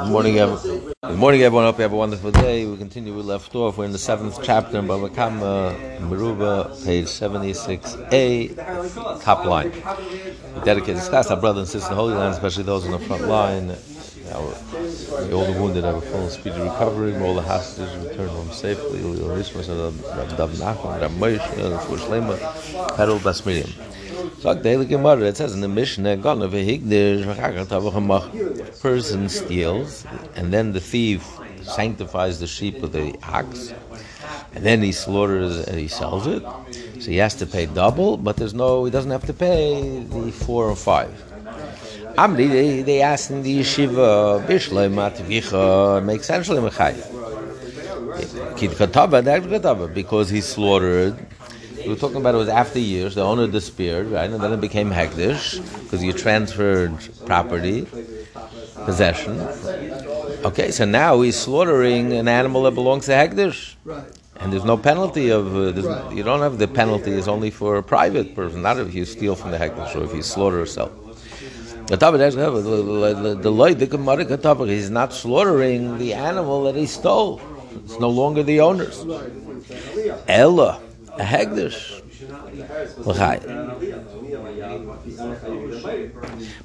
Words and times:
Good 0.00 0.12
morning, 0.12 0.38
everyone. 0.38 0.92
Good 1.02 1.18
morning, 1.18 1.42
everyone. 1.42 1.64
Hope 1.64 1.78
you 1.78 1.82
have 1.82 1.92
a 1.92 1.96
wonderful 1.96 2.30
day. 2.30 2.64
We 2.64 2.76
continue. 2.76 3.12
We 3.16 3.22
left 3.22 3.52
off. 3.56 3.78
We're 3.78 3.84
in 3.84 3.90
the 3.90 3.98
seventh 3.98 4.38
chapter 4.44 4.78
in 4.78 4.86
Bava 4.86 5.12
Kama, 5.12 5.74
Meruba, 6.02 6.84
page 6.84 7.06
76a, 7.06 8.54
top 9.20 9.44
line. 9.44 9.72
We 10.54 10.60
dedicate 10.64 10.94
this 10.94 11.08
class, 11.08 11.32
our 11.32 11.36
brothers 11.36 11.62
and 11.62 11.68
sisters 11.68 11.90
in 11.90 11.96
the 11.96 12.00
Holy 12.00 12.14
Land, 12.14 12.32
especially 12.34 12.62
those 12.62 12.84
on 12.84 12.92
the 12.92 13.00
front 13.00 13.26
line. 13.26 13.70
Our, 14.30 14.54
all 15.34 15.52
the 15.52 15.58
wounded 15.60 15.82
have 15.82 15.96
a 15.96 16.00
full 16.00 16.20
and 16.20 16.30
speedy 16.30 16.60
recovery. 16.60 17.16
All 17.16 17.34
the 17.34 17.42
hostages 17.42 17.96
return 17.96 18.28
home 18.28 18.52
safely. 18.52 19.00
Dav 19.00 20.52
Nachman, 20.52 21.00
Rav 21.00 21.10
Moshe, 21.10 21.86
Fush 21.88 22.02
Lema, 22.02 22.96
Pedal 22.96 23.18
Bas 23.18 23.44
Miriam. 23.44 23.72
Sagt 24.40 24.64
der 24.64 24.72
Heilige 24.72 24.90
Gemara, 24.90 25.22
it 25.22 25.36
says 25.36 25.52
in 25.52 25.60
the 25.60 25.68
Mishnah, 25.68 26.16
Gone 26.16 26.42
of 26.42 26.54
a 26.54 26.64
Higdish, 26.64 27.24
person 28.80 29.28
steals, 29.28 30.04
and 30.36 30.52
then 30.52 30.72
the 30.72 30.80
thief 30.80 31.26
sanctifies 31.62 32.38
the 32.38 32.46
sheep 32.46 32.80
with 32.80 32.92
the 32.92 33.16
ox, 33.24 33.74
and 34.54 34.64
then 34.64 34.80
he 34.80 34.92
slaughters 34.92 35.58
and 35.66 35.76
he 35.76 35.88
sells 35.88 36.28
it. 36.28 36.44
So 37.00 37.10
he 37.10 37.16
has 37.16 37.34
to 37.36 37.46
pay 37.46 37.66
double, 37.66 38.16
but 38.16 38.36
there's 38.36 38.54
no, 38.54 38.84
he 38.84 38.92
doesn't 38.92 39.10
have 39.10 39.26
to 39.26 39.32
pay 39.32 40.04
the 40.04 40.30
four 40.30 40.70
or 40.70 40.76
five. 40.76 41.10
Amri, 42.16 42.48
they, 42.48 42.82
they 42.82 43.02
asked 43.02 43.32
in 43.32 43.42
the 43.42 43.58
yeshiva, 43.60 44.46
Bishloi 44.46 44.88
Matvicha, 44.88 45.98
uh, 45.98 46.00
makes 46.00 46.26
sense 46.28 46.46
them, 46.46 46.70
Kid 48.56 48.70
Katava, 48.70 49.92
because 49.92 50.30
he 50.30 50.40
slaughtered 50.40 51.27
we 51.88 51.94
were 51.94 52.00
talking 52.00 52.18
about 52.18 52.34
it 52.34 52.38
was 52.38 52.50
after 52.50 52.78
years, 52.78 53.14
the 53.14 53.22
owner 53.22 53.46
disappeared, 53.46 54.08
right? 54.08 54.30
And 54.30 54.42
then 54.42 54.52
it 54.52 54.60
became 54.60 54.90
Hegdish, 54.90 55.56
because 55.84 56.04
you 56.04 56.12
transferred 56.12 56.92
property, 57.24 57.86
possession. 58.84 59.40
Okay, 60.44 60.70
so 60.70 60.84
now 60.84 61.22
he's 61.22 61.36
slaughtering 61.36 62.12
an 62.12 62.28
animal 62.28 62.64
that 62.64 62.72
belongs 62.72 63.06
to 63.06 63.12
Hegdish. 63.12 63.76
And 64.38 64.52
there's 64.52 64.66
no 64.66 64.76
penalty 64.76 65.30
of, 65.30 65.56
uh, 65.56 66.10
you 66.10 66.22
don't 66.22 66.40
have 66.40 66.58
the 66.58 66.68
penalty, 66.68 67.12
is 67.12 67.26
only 67.26 67.50
for 67.50 67.78
a 67.78 67.82
private 67.82 68.34
person, 68.34 68.60
not 68.60 68.78
if 68.78 68.94
you 68.94 69.06
steal 69.06 69.34
from 69.34 69.50
the 69.50 69.56
Hegdish 69.56 69.96
or 69.96 70.04
if 70.04 70.14
you 70.14 70.20
slaughter 70.20 70.58
yourself. 70.58 70.92
The 71.86 71.96
he's 74.68 74.90
not 74.90 75.14
slaughtering 75.14 75.96
the 75.96 76.12
animal 76.12 76.64
that 76.64 76.74
he 76.74 76.84
stole. 76.84 77.40
It's 77.82 77.98
no 77.98 78.10
longer 78.10 78.42
the 78.42 78.60
owner's. 78.60 79.06
Ella 80.28 80.82
a 81.18 81.24
hegdish. 81.24 82.02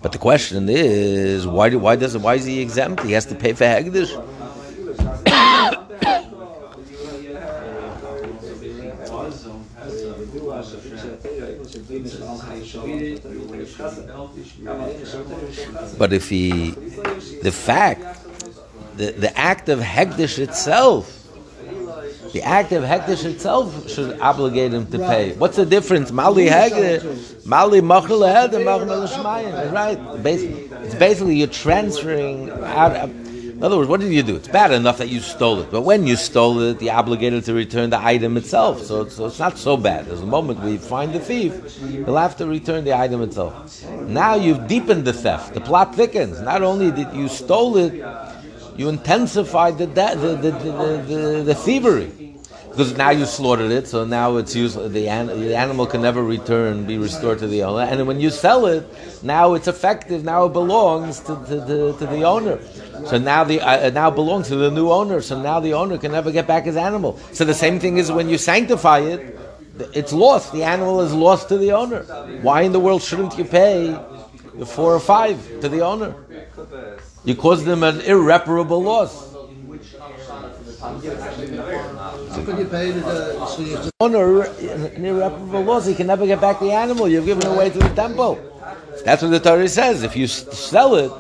But 0.02 0.12
the 0.12 0.18
question 0.18 0.68
is, 0.70 1.48
why 1.48 1.70
do, 1.70 1.80
why 1.80 1.96
does 1.96 2.18
why 2.18 2.36
is 2.36 2.46
he 2.46 2.62
exempt? 2.62 3.04
He 3.04 3.14
has 3.14 3.26
to 3.28 3.36
pay 3.36 3.54
for 3.54 3.66
hegdish. 3.66 4.12
but 15.98 16.14
if 16.14 16.30
he, 16.30 16.72
the 17.42 17.52
fact, 17.52 18.20
the, 18.98 19.12
the 19.12 19.38
act 19.38 19.70
of 19.70 19.80
hegdish 19.80 20.40
itself 20.40 21.23
the 22.34 22.42
act 22.42 22.72
of 22.72 22.84
hektish 22.84 23.26
itself 23.26 23.90
should 23.90 24.20
obligate 24.20 24.74
him 24.74 24.88
to 24.88 24.98
pay. 24.98 25.34
What's 25.34 25.56
the 25.56 25.66
difference? 25.66 26.12
Mali 26.12 26.48
hektish, 26.48 27.46
mali 27.46 27.80
machal 27.80 28.20
machal 28.20 29.72
Right. 29.72 30.24
Basically, 30.24 30.64
it's 30.86 30.96
basically 30.96 31.36
you're 31.36 31.48
transferring 31.48 32.50
out. 32.50 32.96
Of, 32.96 33.24
in 33.64 33.64
other 33.64 33.78
words, 33.78 33.88
what 33.88 34.02
did 34.02 34.12
you 34.12 34.24
do? 34.24 34.36
It's 34.36 34.48
bad 34.50 34.72
enough 34.72 34.98
that 34.98 35.08
you 35.08 35.22
stole 35.22 35.60
it, 35.62 35.72
but 35.72 35.84
when 35.84 36.06
you 36.06 36.18
stole 36.18 36.60
it, 36.60 36.82
you're 36.82 36.94
obligated 36.94 37.46
to 37.46 37.54
return 37.54 37.92
the 37.92 37.98
item 37.98 38.36
itself. 38.36 38.82
So, 38.82 39.08
so 39.08 39.28
it's 39.28 39.40
not 39.40 39.58
so 39.58 39.78
bad. 39.78 40.08
There's 40.08 40.20
a 40.22 40.26
moment 40.26 40.60
we 40.62 40.78
find 40.78 41.14
the 41.14 41.20
thief, 41.20 41.80
you'll 41.88 42.18
have 42.18 42.36
to 42.38 42.48
return 42.48 42.84
the 42.84 42.94
item 42.94 43.22
itself. 43.22 43.88
Now 44.02 44.36
you've 44.36 44.68
deepened 44.68 45.06
the 45.06 45.14
theft. 45.14 45.54
The 45.54 45.62
plot 45.62 45.96
thickens. 45.96 46.42
Not 46.42 46.62
only 46.62 46.92
did 46.92 47.14
you 47.14 47.30
stole 47.30 47.78
it, 47.78 48.04
you 48.76 48.90
intensified 48.90 49.78
the, 49.78 49.86
the, 49.86 50.16
the, 50.16 50.52
the, 50.52 51.04
the, 51.08 51.44
the 51.44 51.56
thievery 51.56 52.34
because 52.74 52.98
now 52.98 53.12
you 53.12 53.28
slaughtered 53.28 53.70
it, 53.70 53.88
so 53.88 54.04
now 54.04 54.38
it's 54.38 54.56
useless. 54.56 54.92
The, 54.92 55.08
an, 55.08 55.28
the 55.28 55.56
animal 55.56 55.86
can 55.86 56.02
never 56.02 56.24
return, 56.24 56.88
be 56.88 56.98
restored 56.98 57.38
to 57.40 57.48
the 57.48 57.62
owner. 57.62 57.84
And 57.84 58.08
when 58.08 58.20
you 58.20 58.32
sell 58.32 58.66
it, 58.66 58.84
now 59.22 59.54
it's 59.54 59.68
effective. 59.68 60.24
Now 60.24 60.46
it 60.46 60.54
belongs 60.54 61.20
to, 61.20 61.36
to, 61.36 61.66
to, 61.68 61.98
to 62.00 62.08
the 62.08 62.24
owner. 62.24 62.60
So 63.06 63.20
now 63.20 63.44
the 63.44 63.62
uh, 63.62 63.92
now 63.92 64.10
belongs 64.10 64.48
to 64.48 64.56
the 64.56 64.72
new 64.72 64.90
owner. 64.90 65.22
So 65.22 65.40
now 65.40 65.60
the 65.60 65.76
owner 65.76 66.00
can 66.00 66.14
never 66.14 66.32
get 66.32 66.48
back 66.48 66.64
his 66.64 66.76
animal. 66.76 67.20
So 67.32 67.46
the 67.46 67.54
same 67.54 67.80
thing 67.80 67.98
is 67.98 68.12
when 68.12 68.28
you 68.28 68.40
sanctify 68.40 69.02
it, 69.02 69.38
it's 69.94 70.12
lost. 70.12 70.52
The 70.52 70.64
animal 70.64 71.02
is 71.02 71.14
lost 71.14 71.50
to 71.50 71.60
the 71.60 71.74
owner. 71.74 72.02
Why 72.42 72.62
in 72.62 72.72
the 72.72 72.80
world 72.80 73.04
shouldn't 73.04 73.38
you 73.38 73.46
pay 73.46 73.96
the 74.56 74.66
four 74.66 74.96
or 74.96 75.00
five 75.00 75.38
to 75.62 75.70
the 75.70 75.82
owner? 75.82 76.16
You 77.26 77.36
cause 77.36 77.64
them 77.64 77.84
an 77.84 78.02
irreparable 78.02 78.84
loss. 78.84 79.34
You 79.34 79.80
owner 84.00 84.42
an 84.44 85.06
irreparable 85.06 85.64
loss? 85.64 85.86
He 85.86 85.96
can 85.96 86.08
never 86.08 86.26
get 86.26 86.42
back 86.42 86.60
the 86.60 86.72
animal. 86.72 87.08
You've 87.08 87.26
given 87.26 87.46
away 87.48 87.70
to 87.70 87.80
the 87.80 87.90
temple. 87.90 88.38
That's 89.06 89.22
what 89.22 89.32
the 89.32 89.40
Torah 89.40 89.70
says. 89.70 90.04
If 90.04 90.18
you 90.18 90.28
sell 90.28 90.96
it 90.96 91.12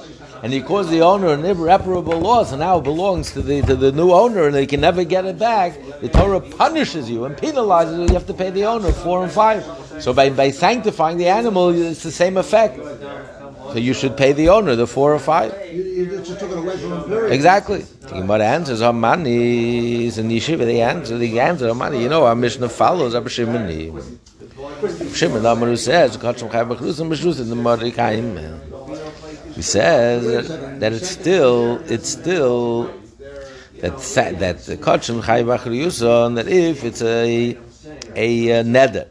and 0.43 0.53
you 0.53 0.61
cause 0.61 0.89
the 0.89 1.01
owner 1.01 1.29
an 1.29 1.45
irreparable 1.45 2.19
loss, 2.19 2.51
and 2.51 2.59
now 2.59 2.77
it 2.77 2.83
belongs 2.83 3.31
to 3.31 3.41
the 3.41 3.61
to 3.61 3.77
the 3.77 3.93
new 3.93 4.11
owner, 4.11 4.45
and 4.45 4.53
they 4.53 4.65
can 4.65 4.81
never 4.81 5.05
get 5.05 5.25
it 5.25 5.39
back, 5.39 5.79
the 6.01 6.09
Torah 6.09 6.41
punishes 6.41 7.09
you 7.09 7.23
and 7.23 7.35
penalizes 7.37 7.97
you. 7.97 8.07
You 8.07 8.13
have 8.13 8.27
to 8.27 8.33
pay 8.33 8.49
the 8.49 8.65
owner 8.65 8.91
four 8.91 9.23
and 9.23 9.31
five. 9.31 9.65
So 9.99 10.11
by, 10.11 10.29
by 10.31 10.51
sanctifying 10.51 11.17
the 11.17 11.29
animal, 11.29 11.69
it's 11.69 12.03
the 12.03 12.11
same 12.11 12.35
effect. 12.35 12.77
So 13.71 13.79
you 13.79 13.93
should 13.93 14.17
pay 14.17 14.33
the 14.33 14.49
owner 14.49 14.75
the 14.75 14.85
four 14.85 15.13
or 15.13 15.19
five. 15.19 15.53
you, 15.71 15.81
you 15.81 16.05
just 16.17 16.39
took 16.39 16.51
it 16.51 16.57
away 16.57 16.77
from 16.77 17.09
him. 17.09 17.31
Exactly. 17.31 17.85
The 18.01 18.09
Gemara 18.09 18.45
answers 18.45 18.81
on 18.81 18.99
money. 18.99 20.05
Is 20.05 20.17
in 20.17 20.27
yeshiva. 20.27 20.65
They 20.65 20.81
answer. 20.81 21.17
The 21.17 21.39
answer 21.39 21.69
on 21.69 21.77
money. 21.77 22.01
You 22.01 22.09
know, 22.09 22.25
our 22.25 22.35
Mishnah 22.35 22.67
follows 22.67 23.15
Abba 23.15 23.29
Shimon. 23.29 23.69
Shimon 25.13 25.45
Amar 25.45 25.75
says, 25.77 26.17
"Kachim 26.17 26.49
Chayv 26.49 26.75
B'Chruzim 26.75 27.09
B'Shruz 27.09 27.39
in 27.39 27.49
the 27.49 27.55
Marikaim." 27.55 28.72
He 29.55 29.61
says 29.61 30.47
that 30.79 30.93
it's 30.93 31.09
still, 31.09 31.81
it's 31.87 32.09
still 32.09 32.91
that 33.83 34.39
that 34.39 34.59
the 34.65 34.77
Kachim 34.77 35.21
B'Chruzim 35.21 36.35
that 36.35 36.47
if 36.47 36.83
it's 36.85 37.01
a 37.01 37.57
a 38.15 38.63
neder, 38.63 39.07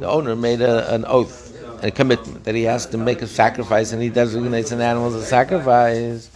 the 0.00 0.08
owner 0.08 0.34
made 0.34 0.62
a, 0.62 0.94
an 0.94 1.04
oath 1.04 1.44
a 1.82 1.90
commitment 1.90 2.44
that 2.44 2.54
he 2.54 2.62
has 2.62 2.86
to 2.86 2.98
make 2.98 3.22
a 3.22 3.26
sacrifice 3.26 3.92
and 3.92 4.02
he 4.02 4.08
designates 4.08 4.72
an 4.72 4.80
animal 4.80 5.08
as 5.08 5.14
a 5.14 5.24
sacrifice. 5.24 6.30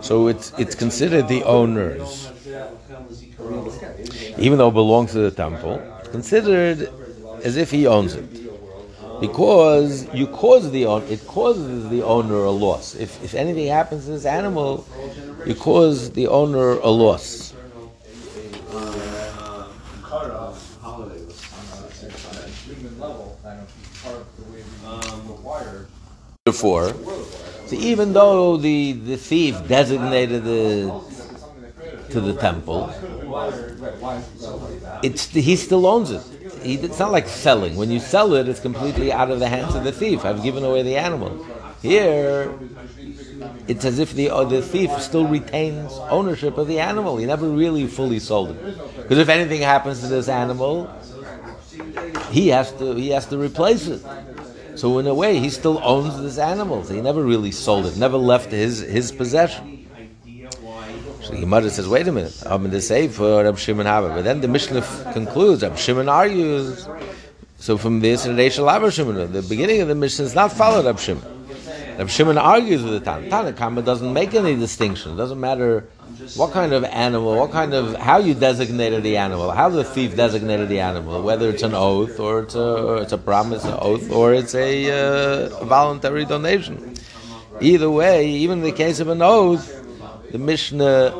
So 0.00 0.26
it's 0.26 0.52
it's 0.58 0.74
considered 0.74 1.28
the 1.28 1.44
owner's. 1.44 2.30
Even 4.38 4.58
though 4.58 4.68
it 4.68 4.74
belongs 4.74 5.12
to 5.12 5.18
the 5.18 5.30
temple, 5.30 5.80
considered 6.10 6.90
as 7.44 7.56
if 7.56 7.70
he 7.70 7.86
owns 7.86 8.14
it. 8.14 8.41
Because 9.22 10.12
you 10.12 10.26
cause 10.26 10.72
the 10.72 10.82
it 11.08 11.24
causes 11.28 11.88
the 11.90 12.02
owner 12.02 12.42
a 12.42 12.50
loss. 12.50 12.96
If, 12.96 13.22
if 13.22 13.36
anything 13.36 13.68
happens 13.68 14.06
to 14.06 14.10
this 14.10 14.26
animal, 14.26 14.84
you 15.46 15.54
cause 15.54 16.10
the 16.10 16.26
owner 16.26 16.72
a 16.72 16.90
loss. 16.90 17.54
Therefore, 26.44 26.92
so 27.66 27.76
even 27.76 28.12
though 28.12 28.56
the, 28.56 28.92
the 28.92 29.16
thief 29.16 29.54
designated 29.68 30.42
the 30.42 31.00
to 32.10 32.20
the 32.20 32.34
temple, 32.34 32.90
it's 35.04 35.28
he 35.28 35.54
still 35.54 35.86
owns 35.86 36.10
it. 36.10 36.22
He, 36.62 36.74
it's 36.74 36.98
not 36.98 37.12
like 37.12 37.28
selling. 37.28 37.76
When 37.76 37.90
you 37.90 38.00
sell 38.00 38.34
it, 38.34 38.48
it's 38.48 38.60
completely 38.60 39.12
out 39.12 39.30
of 39.30 39.40
the 39.40 39.48
hands 39.48 39.74
of 39.74 39.84
the 39.84 39.92
thief. 39.92 40.24
I've 40.24 40.42
given 40.42 40.64
away 40.64 40.82
the 40.82 40.96
animal. 40.96 41.46
Here, 41.82 42.54
it's 43.66 43.84
as 43.84 43.98
if 43.98 44.14
the 44.14 44.30
uh, 44.30 44.44
the 44.44 44.62
thief 44.62 44.90
still 45.00 45.26
retains 45.26 45.92
ownership 46.10 46.56
of 46.56 46.68
the 46.68 46.78
animal. 46.78 47.16
He 47.16 47.26
never 47.26 47.48
really 47.48 47.86
fully 47.86 48.20
sold 48.20 48.50
it. 48.50 48.96
Because 48.96 49.18
if 49.18 49.28
anything 49.28 49.62
happens 49.62 50.00
to 50.00 50.06
this 50.06 50.28
animal, 50.28 50.88
he 52.30 52.48
has 52.48 52.72
to 52.72 52.94
he 52.94 53.08
has 53.08 53.26
to 53.26 53.38
replace 53.38 53.88
it. 53.88 54.00
So 54.76 54.98
in 54.98 55.06
a 55.06 55.14
way, 55.14 55.38
he 55.38 55.50
still 55.50 55.80
owns 55.82 56.20
this 56.22 56.38
animal. 56.38 56.82
He 56.82 57.00
never 57.00 57.22
really 57.22 57.50
sold 57.50 57.86
it, 57.86 57.96
never 57.96 58.16
left 58.16 58.52
his 58.52 58.80
his 58.80 59.10
possession. 59.10 59.81
The 61.32 61.40
Gemara 61.40 61.70
says, 61.70 61.88
"Wait 61.88 62.06
a 62.06 62.12
minute, 62.12 62.42
I'm 62.46 62.60
going 62.60 62.70
to 62.72 62.80
say 62.80 63.08
for 63.08 63.42
Rab 63.42 63.58
Shimon 63.58 63.86
Haba." 63.86 64.14
But 64.14 64.24
then 64.24 64.40
the 64.40 64.48
Mishnah 64.48 64.82
concludes, 65.12 65.62
Rab 65.62 65.76
Shimon 65.76 66.08
argues. 66.08 66.86
So 67.58 67.78
from 67.78 68.00
this, 68.00 68.24
the 68.24 69.46
beginning 69.48 69.80
of 69.80 69.88
the 69.88 69.94
Mishnah 69.94 70.24
is 70.24 70.34
not 70.34 70.52
followed 70.52 70.84
Rab 70.84 70.98
Shimon. 70.98 71.42
Rav 71.98 72.10
Shimon 72.10 72.38
argues 72.38 72.82
with 72.82 72.94
the 72.94 73.00
Tan. 73.00 73.28
Tanakama 73.28 73.84
doesn't 73.84 74.12
make 74.12 74.34
any 74.34 74.56
distinction. 74.56 75.12
It 75.12 75.16
doesn't 75.16 75.38
matter 75.38 75.86
what 76.36 76.52
kind 76.52 76.72
of 76.72 76.84
animal, 76.84 77.36
what 77.36 77.50
kind 77.50 77.74
of 77.74 77.94
how 77.96 78.18
you 78.18 78.34
designated 78.34 79.02
the 79.02 79.16
animal, 79.18 79.50
how 79.50 79.68
the 79.68 79.84
thief 79.84 80.16
designated 80.16 80.68
the 80.68 80.80
animal, 80.80 81.22
whether 81.22 81.50
it's 81.50 81.62
an 81.62 81.74
oath 81.74 82.18
or 82.18 82.40
it's 82.40 82.54
a 82.54 82.82
or 82.82 83.02
it's 83.02 83.12
a 83.12 83.18
promise, 83.18 83.64
an 83.64 83.76
oath, 83.80 84.10
or 84.10 84.32
it's 84.32 84.54
a 84.54 84.90
uh, 84.90 85.64
voluntary 85.64 86.24
donation. 86.24 86.94
Either 87.60 87.90
way, 87.90 88.26
even 88.26 88.58
in 88.58 88.64
the 88.64 88.72
case 88.72 88.98
of 88.98 89.08
an 89.08 89.20
oath, 89.20 89.81
the 90.32 90.38
Mishnah 90.38 91.14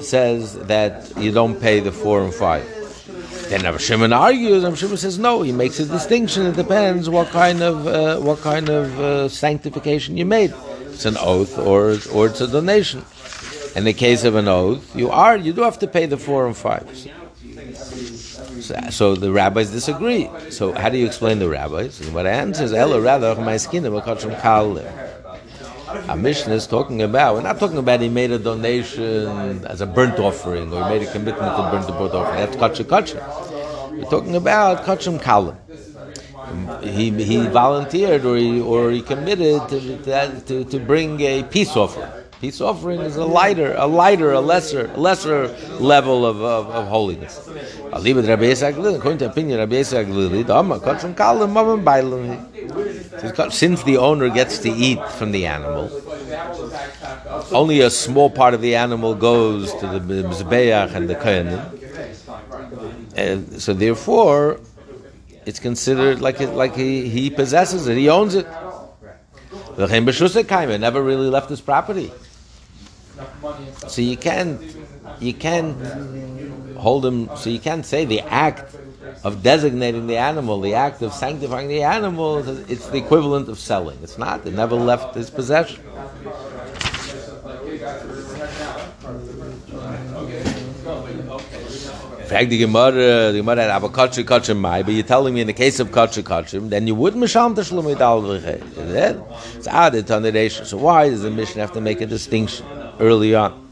says 0.00 0.58
that 0.66 1.16
you 1.16 1.32
don't 1.32 1.60
pay 1.60 1.80
the 1.80 1.92
four 1.92 2.22
and 2.22 2.34
five. 2.34 2.66
Then 3.48 3.62
Rav 3.62 3.80
Shimon 3.80 4.12
argues. 4.12 4.64
Rav 4.64 4.78
Shimon 4.78 4.96
says 4.96 5.18
no. 5.18 5.42
He 5.42 5.52
makes 5.52 5.80
a 5.80 5.86
distinction. 5.86 6.46
It 6.46 6.56
depends 6.56 7.08
what 7.08 7.28
kind 7.28 7.62
of 7.62 7.86
uh, 7.86 8.18
what 8.18 8.40
kind 8.40 8.68
of 8.68 9.00
uh, 9.00 9.28
sanctification 9.28 10.16
you 10.16 10.26
made. 10.26 10.52
It's 10.86 11.06
an 11.06 11.16
oath 11.18 11.58
or 11.58 11.96
or 12.12 12.26
it's 12.26 12.40
a 12.40 12.46
donation. 12.48 13.04
In 13.76 13.84
the 13.84 13.92
case 13.92 14.24
of 14.24 14.34
an 14.34 14.48
oath, 14.48 14.94
you 14.94 15.10
are 15.10 15.36
you 15.36 15.52
do 15.52 15.62
have 15.62 15.78
to 15.78 15.86
pay 15.86 16.06
the 16.06 16.18
four 16.18 16.46
and 16.46 16.56
five. 16.56 16.86
So, 18.60 18.74
so 18.90 19.14
the 19.14 19.32
rabbis 19.32 19.70
disagree. 19.70 20.28
So 20.50 20.72
how 20.72 20.88
do 20.88 20.98
you 20.98 21.06
explain 21.06 21.38
the 21.38 21.48
rabbis? 21.48 22.00
And 22.00 22.14
what 22.14 22.26
answers 22.26 22.72
Ella 22.72 23.00
rather 23.00 23.34
my 23.36 23.56
skin 23.56 23.84
kal. 24.42 24.78
Our 26.08 26.16
mission 26.16 26.52
is 26.52 26.66
talking 26.66 27.00
about, 27.02 27.34
we're 27.34 27.42
not 27.42 27.58
talking 27.58 27.78
about 27.78 28.00
he 28.00 28.08
made 28.08 28.30
a 28.30 28.38
donation 28.38 29.64
as 29.66 29.80
a 29.80 29.86
burnt 29.86 30.18
offering 30.18 30.72
or 30.72 30.82
he 30.84 30.88
made 30.98 31.08
a 31.08 31.10
commitment 31.12 31.56
to 31.56 31.62
burn 31.70 31.82
the 31.86 31.92
burnt 31.92 32.14
offering. 32.14 32.36
That's 32.36 32.56
kachim 32.56 32.84
kachim. 32.84 33.92
We're 33.92 34.10
talking 34.10 34.36
about 34.36 34.84
kachim 34.84 35.18
kalim. 35.18 35.56
He, 36.82 37.10
he 37.24 37.46
volunteered 37.46 38.24
or 38.24 38.36
he, 38.36 38.60
or 38.60 38.90
he 38.90 39.02
committed 39.02 39.66
to, 39.70 40.40
to, 40.46 40.64
to 40.64 40.78
bring 40.78 41.20
a 41.20 41.42
peace 41.44 41.74
offering. 41.74 42.10
Peace 42.40 42.60
offering 42.60 43.00
is 43.00 43.16
a 43.16 43.24
lighter, 43.24 43.74
a 43.74 43.86
lighter, 43.86 44.30
a 44.32 44.40
lesser, 44.40 44.86
lesser 44.96 45.48
level 45.80 46.24
of, 46.24 46.40
of, 46.40 46.70
of 46.70 46.86
holiness. 46.86 47.48
According 47.92 48.14
to 49.18 49.26
opinion, 49.26 49.58
since 53.50 53.82
the 53.82 53.96
owner 53.98 54.28
gets 54.28 54.58
to 54.58 54.70
eat 54.70 55.04
from 55.10 55.32
the 55.32 55.46
animal, 55.46 55.90
only 57.50 57.80
a 57.80 57.90
small 57.90 58.30
part 58.30 58.54
of 58.54 58.60
the 58.60 58.76
animal 58.76 59.16
goes 59.16 59.74
to 59.74 59.88
the 59.88 59.98
mizbeach 59.98 60.94
and 60.94 61.10
the 61.10 61.16
kohenim, 61.16 61.74
and 63.16 63.60
so 63.60 63.74
therefore, 63.74 64.60
it's 65.44 65.58
considered 65.58 66.20
like 66.20 66.40
it, 66.40 66.50
like 66.50 66.76
he, 66.76 67.08
he 67.08 67.30
possesses 67.30 67.88
it, 67.88 67.96
he 67.96 68.08
owns 68.08 68.36
it. 68.36 68.46
The 69.74 70.78
Never 70.80 71.02
really 71.02 71.30
left 71.30 71.50
his 71.50 71.60
property. 71.60 72.12
So 73.86 74.02
you 74.02 74.16
can't 74.16 74.60
you 75.20 75.34
can't 75.34 75.76
hold 76.76 77.04
him. 77.04 77.30
So 77.36 77.50
you 77.50 77.58
can't 77.58 77.84
say 77.84 78.04
the 78.04 78.20
act 78.20 78.74
of 79.24 79.42
designating 79.42 80.06
the 80.06 80.16
animal, 80.16 80.60
the 80.60 80.74
act 80.74 81.02
of 81.02 81.12
sanctifying 81.12 81.68
the 81.68 81.82
animal, 81.82 82.38
it's 82.70 82.86
the 82.88 82.98
equivalent 82.98 83.48
of 83.48 83.58
selling. 83.58 83.98
It's 84.02 84.18
not. 84.18 84.46
It 84.46 84.54
never 84.54 84.76
left 84.76 85.14
his 85.14 85.30
possession. 85.30 85.82
In 92.20 92.34
fact, 92.34 92.50
the 92.50 92.58
Gemara, 92.58 93.32
the 93.32 93.38
Gemara 93.38 93.62
had 93.62 93.82
Abakatri 93.82 94.22
Kachim 94.22 94.58
Mai, 94.58 94.82
but 94.82 94.92
you're 94.92 95.02
telling 95.02 95.32
me 95.32 95.40
in 95.40 95.46
the 95.46 95.54
case 95.54 95.80
of 95.80 95.88
Kachim 95.88 96.24
Kachim, 96.24 96.68
then 96.68 96.86
you 96.86 96.94
would 96.94 97.14
Misham 97.14 97.54
Tashlum 97.54 97.94
Idal 97.94 99.56
It's 99.56 99.66
added 99.66 100.10
on 100.10 100.22
the 100.22 100.30
nation. 100.30 100.66
So 100.66 100.76
why 100.76 101.08
does 101.08 101.22
the 101.22 101.30
mission 101.30 101.60
have 101.60 101.72
to 101.72 101.80
make 101.80 102.02
a 102.02 102.06
distinction 102.06 102.66
early 103.00 103.34
on? 103.34 103.67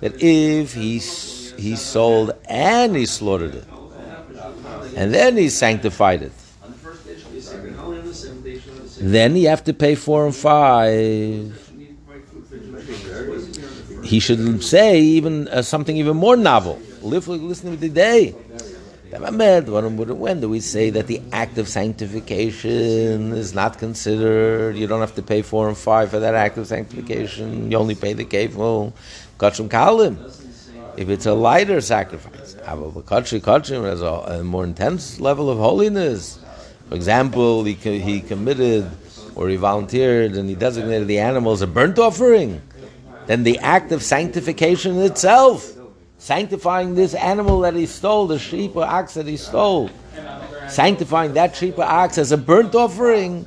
That 0.00 0.14
if 0.22 0.74
he 0.74 0.98
he 1.62 1.76
sold 1.76 2.32
and 2.48 2.96
he 2.96 3.06
slaughtered 3.06 3.54
it, 3.54 3.64
and 4.96 5.12
then 5.14 5.36
he 5.36 5.48
sanctified 5.48 6.22
it, 6.22 6.32
then 9.00 9.36
you 9.36 9.48
have 9.48 9.64
to 9.64 9.74
pay 9.74 9.94
four 9.94 10.26
and 10.26 10.34
five 10.34 11.64
he 14.04 14.20
should 14.20 14.62
say 14.62 15.00
even 15.00 15.48
uh, 15.48 15.62
something 15.62 15.96
even 15.96 16.16
more 16.16 16.36
novel. 16.36 16.80
Listening 17.02 17.74
to 17.74 17.80
the 17.80 17.88
day. 17.88 18.34
When 19.10 20.40
do 20.40 20.48
we 20.48 20.60
say 20.60 20.90
that 20.90 21.06
the 21.06 21.22
act 21.32 21.58
of 21.58 21.68
sanctification 21.68 23.32
is 23.32 23.54
not 23.54 23.78
considered? 23.78 24.76
You 24.76 24.86
don't 24.86 25.00
have 25.00 25.14
to 25.16 25.22
pay 25.22 25.42
four 25.42 25.68
and 25.68 25.76
five 25.76 26.10
for 26.10 26.20
that 26.20 26.34
act 26.34 26.58
of 26.58 26.66
sanctification. 26.66 27.70
You 27.70 27.78
only 27.78 27.94
pay 27.94 28.12
the 28.12 28.24
kefil. 28.24 28.92
Kachim 29.38 29.68
kalim. 29.68 30.16
If 30.96 31.08
it's 31.08 31.26
a 31.26 31.34
lighter 31.34 31.80
sacrifice, 31.80 32.54
has 32.54 34.02
a, 34.02 34.06
a 34.06 34.44
more 34.44 34.64
intense 34.64 35.20
level 35.20 35.50
of 35.50 35.58
holiness. 35.58 36.38
For 36.88 36.94
example, 36.94 37.64
he, 37.64 37.74
he 37.74 38.20
committed 38.20 38.90
or 39.34 39.48
he 39.48 39.56
volunteered 39.56 40.36
and 40.36 40.48
he 40.48 40.54
designated 40.54 41.08
the 41.08 41.18
animal 41.18 41.52
as 41.52 41.62
a 41.62 41.66
burnt 41.66 41.98
offering 41.98 42.62
then 43.26 43.42
the 43.42 43.58
act 43.60 43.92
of 43.92 44.02
sanctification 44.02 44.98
itself, 45.00 45.72
sanctifying 46.24 46.94
this 46.94 47.12
animal 47.12 47.60
that 47.60 47.74
he 47.74 47.84
stole, 47.84 48.26
the 48.26 48.38
sheep 48.38 48.74
or 48.74 48.84
ox 48.84 49.12
that 49.12 49.26
he 49.26 49.36
stole, 49.36 49.90
sanctifying 50.68 51.34
that 51.34 51.54
sheep 51.54 51.76
or 51.76 51.84
ox 51.84 52.16
as 52.16 52.32
a 52.32 52.38
burnt 52.38 52.74
offering, 52.74 53.46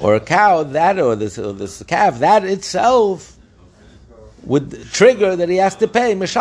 or 0.00 0.14
a 0.14 0.20
cow, 0.20 0.62
that 0.62 0.98
or 0.98 1.14
this, 1.14 1.38
or 1.38 1.52
this 1.52 1.82
calf, 1.82 2.20
that 2.20 2.42
itself 2.42 3.36
would 4.44 4.70
trigger 4.92 5.36
that 5.36 5.50
he 5.50 5.56
has 5.56 5.76
to 5.76 5.86
pay. 5.86 6.14
Because 6.14 6.32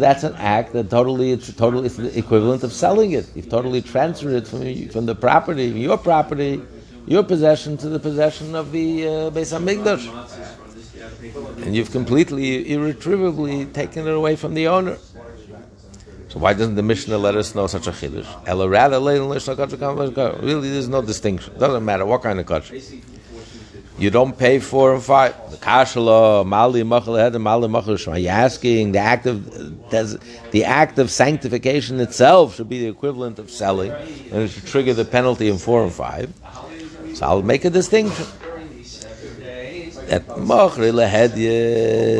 that's 0.00 0.24
an 0.24 0.34
act 0.34 0.72
that 0.72 0.90
totally 0.90 1.30
it's 1.30 1.52
totally 1.54 1.86
it's 1.86 1.96
the 1.96 2.18
equivalent 2.18 2.64
of 2.64 2.72
selling 2.72 3.12
it. 3.12 3.30
You've 3.36 3.48
totally 3.48 3.82
transferred 3.82 4.32
it 4.32 4.48
from, 4.48 4.88
from 4.88 5.06
the 5.06 5.14
property, 5.14 5.66
your 5.66 5.98
property, 5.98 6.60
your 7.06 7.22
possession 7.22 7.76
to 7.76 7.88
the 7.88 8.00
possession 8.00 8.56
of 8.56 8.72
the 8.72 9.06
uh, 9.06 9.30
Beis 9.30 9.52
Hamikdash, 9.56 10.08
and 11.58 11.74
you've 11.74 11.90
completely, 11.90 12.70
irretrievably 12.72 13.66
taken 13.66 14.06
it 14.06 14.14
away 14.14 14.36
from 14.36 14.54
the 14.54 14.68
owner. 14.68 14.98
So 16.28 16.40
why 16.40 16.52
doesn't 16.52 16.74
the 16.74 16.82
Mishnah 16.82 17.16
let 17.16 17.36
us 17.36 17.54
know 17.54 17.66
such 17.68 17.86
a 17.86 17.92
chiddush? 17.92 18.26
Really 20.42 20.70
there's 20.70 20.88
no 20.88 21.00
distinction. 21.00 21.54
It 21.54 21.60
Doesn't 21.60 21.84
matter 21.84 22.04
what 22.04 22.22
kind 22.22 22.40
of 22.40 22.46
kosher. 22.46 22.76
You 23.96 24.10
don't 24.10 24.36
pay 24.36 24.58
four 24.58 24.94
and 24.94 25.02
five. 25.02 25.36
The 25.52 25.56
kashala, 25.56 26.44
mali 26.44 26.82
machal 26.82 27.38
mali 27.38 27.68
machal 27.68 28.12
Are 28.12 28.18
you 28.18 28.28
asking 28.28 28.90
the 28.90 28.98
act 28.98 29.26
of 29.26 29.90
the 30.50 30.64
act 30.64 30.98
of 30.98 31.12
sanctification 31.12 32.00
itself 32.00 32.56
should 32.56 32.68
be 32.68 32.80
the 32.80 32.88
equivalent 32.88 33.38
of 33.38 33.52
selling, 33.52 33.92
and 33.92 34.42
it 34.42 34.48
should 34.48 34.66
trigger 34.66 34.94
the 34.94 35.04
penalty 35.04 35.48
in 35.48 35.58
four 35.58 35.84
and 35.84 35.92
five? 35.92 36.32
So 37.14 37.26
I'll 37.26 37.42
make 37.42 37.64
a 37.64 37.70
distinction. 37.70 38.26
That 40.08 40.22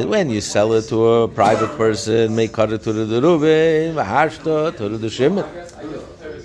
when 0.09 0.31
you 0.31 0.41
sell 0.41 0.73
it 0.73 0.89
to 0.89 1.07
a 1.07 1.29
private 1.29 1.77
person, 1.77 2.35
make 2.35 2.53
cut 2.53 2.73
it 2.73 2.83
to 2.85 2.93
the 2.93 3.21
Reuven, 3.21 3.95
Hashta 3.95 4.77
to 4.77 4.89
the 4.89 5.11
Shimon. 5.11 5.45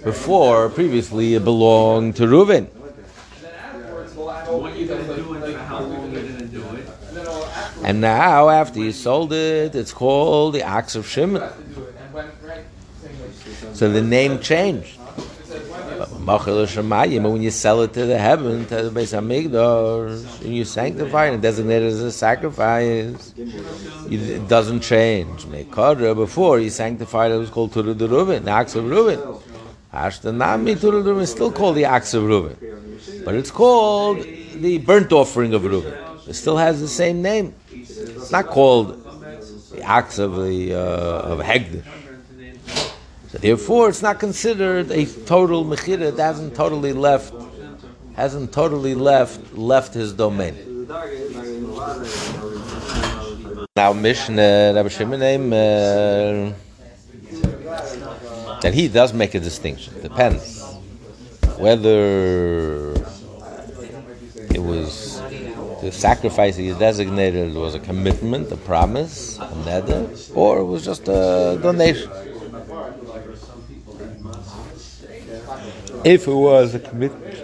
Before, 0.04 0.70
previously, 0.70 1.36
it 1.36 1.44
belonged 1.44 2.16
to 2.18 2.24
Reuven. 2.24 2.68
And 7.84 8.02
now, 8.02 8.50
after 8.50 8.80
you 8.80 8.92
sold 8.92 9.34
it, 9.34 9.76
it's 9.76 9.94
called 9.94 10.54
the 10.54 10.64
ox 10.64 10.96
of 10.96 11.08
Shimon. 11.08 11.50
So 13.74 13.90
the 13.90 14.02
name 14.02 14.40
changed 14.40 14.99
when 16.30 17.42
you 17.42 17.52
sell 17.52 17.82
it 17.82 17.94
to 17.94 18.06
the 18.06 18.18
heaven, 18.18 18.66
to 18.68 18.84
the 18.84 18.92
Beis 18.92 19.14
Hamikdash, 19.18 20.42
and 20.42 20.56
you 20.56 20.64
sanctify 20.64 21.28
it 21.28 21.34
and 21.34 21.42
designate 21.42 21.82
it 21.82 21.88
as 21.88 22.02
a 22.02 22.12
sacrifice, 22.12 23.34
it 23.38 24.48
doesn't 24.48 24.82
change. 24.82 25.48
Before 25.50 26.60
you 26.60 26.70
sanctified 26.70 27.32
it, 27.32 27.36
it 27.36 27.38
was 27.40 27.50
called 27.50 27.72
Turu 27.72 27.98
de 27.98 28.08
Reuven, 28.08 28.44
the 28.44 28.52
Axe 28.52 28.76
of 28.76 28.86
Reuven. 28.86 29.42
Ashtanami 29.94 30.76
Turu 30.76 31.04
de 31.04 31.18
is 31.20 31.32
still 31.32 31.52
called 31.52 31.76
the 31.76 31.86
Axe 31.86 32.14
of 32.14 32.24
Reuven, 32.24 32.56
but 33.26 33.34
it's 33.34 33.52
called 33.52 34.24
the 34.56 34.78
burnt 34.80 35.12
offering 35.12 35.54
of 35.56 35.64
Reuven. 35.64 36.28
It 36.28 36.36
still 36.36 36.58
has 36.58 36.80
the 36.80 36.88
same 36.88 37.24
name. 37.24 37.56
It's 37.72 38.32
not 38.32 38.46
called 38.48 39.04
the 39.72 39.82
Axe 39.82 40.20
of 40.20 40.36
the 40.36 40.76
uh, 40.76 41.32
of 41.32 41.40
Hegdish. 41.40 41.84
So 43.32 43.38
therefore, 43.38 43.90
it's 43.90 44.02
not 44.02 44.20
considered 44.20 44.90
a 44.90 45.06
total 45.06 45.64
mechira. 45.64 46.14
It 46.14 46.18
hasn't 46.18 46.56
totally 46.56 46.94
left, 46.94 47.32
hasn't 48.16 48.52
totally 48.52 48.96
left 48.96 49.54
left 49.56 49.94
his 49.94 50.14
domain. 50.14 50.88
Now 53.76 53.94
Mishnah 53.94 54.74
Rabbi 54.74 54.90
Shimon 54.90 55.20
that 58.62 58.74
he 58.74 58.88
does 58.88 59.14
make 59.14 59.36
a 59.36 59.40
distinction. 59.40 59.94
Depends 60.02 60.64
whether 61.60 62.94
it 64.50 64.60
was 64.60 65.22
the 65.82 65.92
sacrifice 65.92 66.56
he 66.56 66.74
designated 66.74 67.54
was 67.54 67.76
a 67.76 67.80
commitment, 67.80 68.52
a 68.52 68.58
promise, 68.58 69.38
a 69.38 70.10
or 70.34 70.60
it 70.60 70.66
was 70.66 70.84
just 70.84 71.08
a 71.08 71.60
donation. 71.62 72.10
If 76.04 76.28
it 76.28 76.34
was 76.34 76.76
a 76.76 76.80
commitment, 76.80 77.36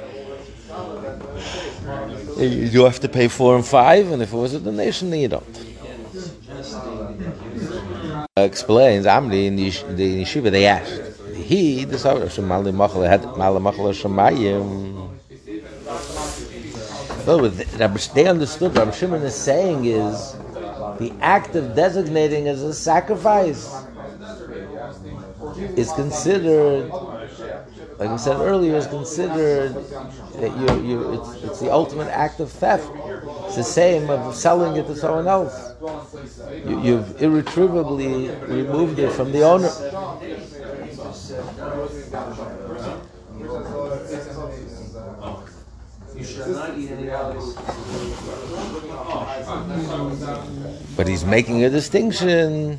you 2.38 2.84
have 2.84 3.00
to 3.02 3.10
pay 3.10 3.28
four 3.28 3.56
and 3.56 3.66
five, 3.66 4.12
and 4.12 4.22
if 4.22 4.34
it 4.34 4.38
was 4.38 4.54
a 4.54 4.60
donation, 4.60 5.10
then 5.10 5.20
you 5.20 5.28
don't. 5.28 5.66
Explains 8.38 9.06
Amri 9.06 9.46
in 9.46 9.56
the, 9.56 9.70
yeshiva. 9.70 10.52
They 10.52 10.66
asked, 10.66 11.02
he 11.34 11.86
Shemayim. 13.94 15.10
Well, 17.26 17.50
they 18.14 18.28
understood. 18.28 18.76
Rabbi 18.76 18.92
Shimon 18.92 19.22
is 19.24 19.36
saying 19.36 19.86
is 19.86 20.34
the 21.00 21.14
act 21.22 21.56
of 21.56 21.76
designating 21.76 22.48
as 22.48 22.62
a 22.62 22.74
sacrifice 22.74 23.84
is 25.76 25.92
considered, 25.94 26.92
like 27.98 28.10
I 28.10 28.18
said 28.18 28.40
earlier, 28.42 28.76
is 28.76 28.88
considered 28.88 29.74
that 30.36 30.52
you 30.58 30.84
you 30.84 31.14
it's, 31.14 31.44
it's 31.44 31.60
the 31.60 31.72
ultimate 31.72 32.10
act 32.10 32.40
of 32.40 32.52
theft. 32.52 32.90
It's 33.46 33.56
the 33.56 33.64
same 33.64 34.10
of 34.10 34.36
selling 34.36 34.76
it 34.76 34.86
to 34.88 34.96
someone 34.96 35.28
else. 35.28 35.74
You, 36.68 36.82
you've 36.82 37.22
irretrievably 37.22 38.30
removed 38.48 39.00
it 39.00 39.12
from 39.14 39.32
the 39.32 39.44
owner. 39.44 39.70
But 50.98 51.08
he's 51.08 51.26
making 51.26 51.64
a 51.64 51.70
distinction. 51.70 52.78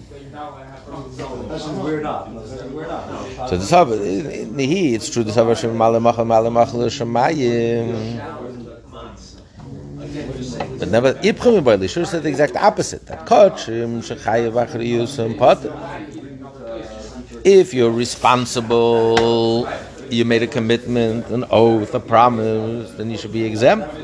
So 1.58 3.56
the 3.56 3.64
Sabbath, 3.64 4.00
Nihi, 4.00 4.92
it's 4.92 5.08
true 5.08 5.24
the 5.24 5.32
Sabbath 5.32 5.60
Shem 5.60 5.74
Malamach 5.76 6.16
Malamach 6.16 6.72
Shemayim. 6.90 8.36
But 10.78 10.90
never 10.90 11.14
Ibchim 11.14 11.64
by 11.64 11.76
the 11.76 11.88
said 11.88 12.22
the 12.22 12.28
exact 12.28 12.56
opposite. 12.56 13.06
That 13.06 13.24
Kochim 13.26 14.02
Shechayev 14.02 14.52
Achriyus 14.66 15.18
and 15.18 15.38
Potter. 15.38 15.72
If 17.44 17.72
you're 17.72 17.90
responsible, 17.90 19.66
you 20.10 20.24
made 20.26 20.42
a 20.42 20.46
commitment, 20.46 21.28
an 21.28 21.44
oath, 21.50 21.94
a 21.94 22.00
promise, 22.00 22.90
then 22.92 23.10
you 23.10 23.16
should 23.16 23.32
be 23.32 23.44
exempt. 23.44 23.94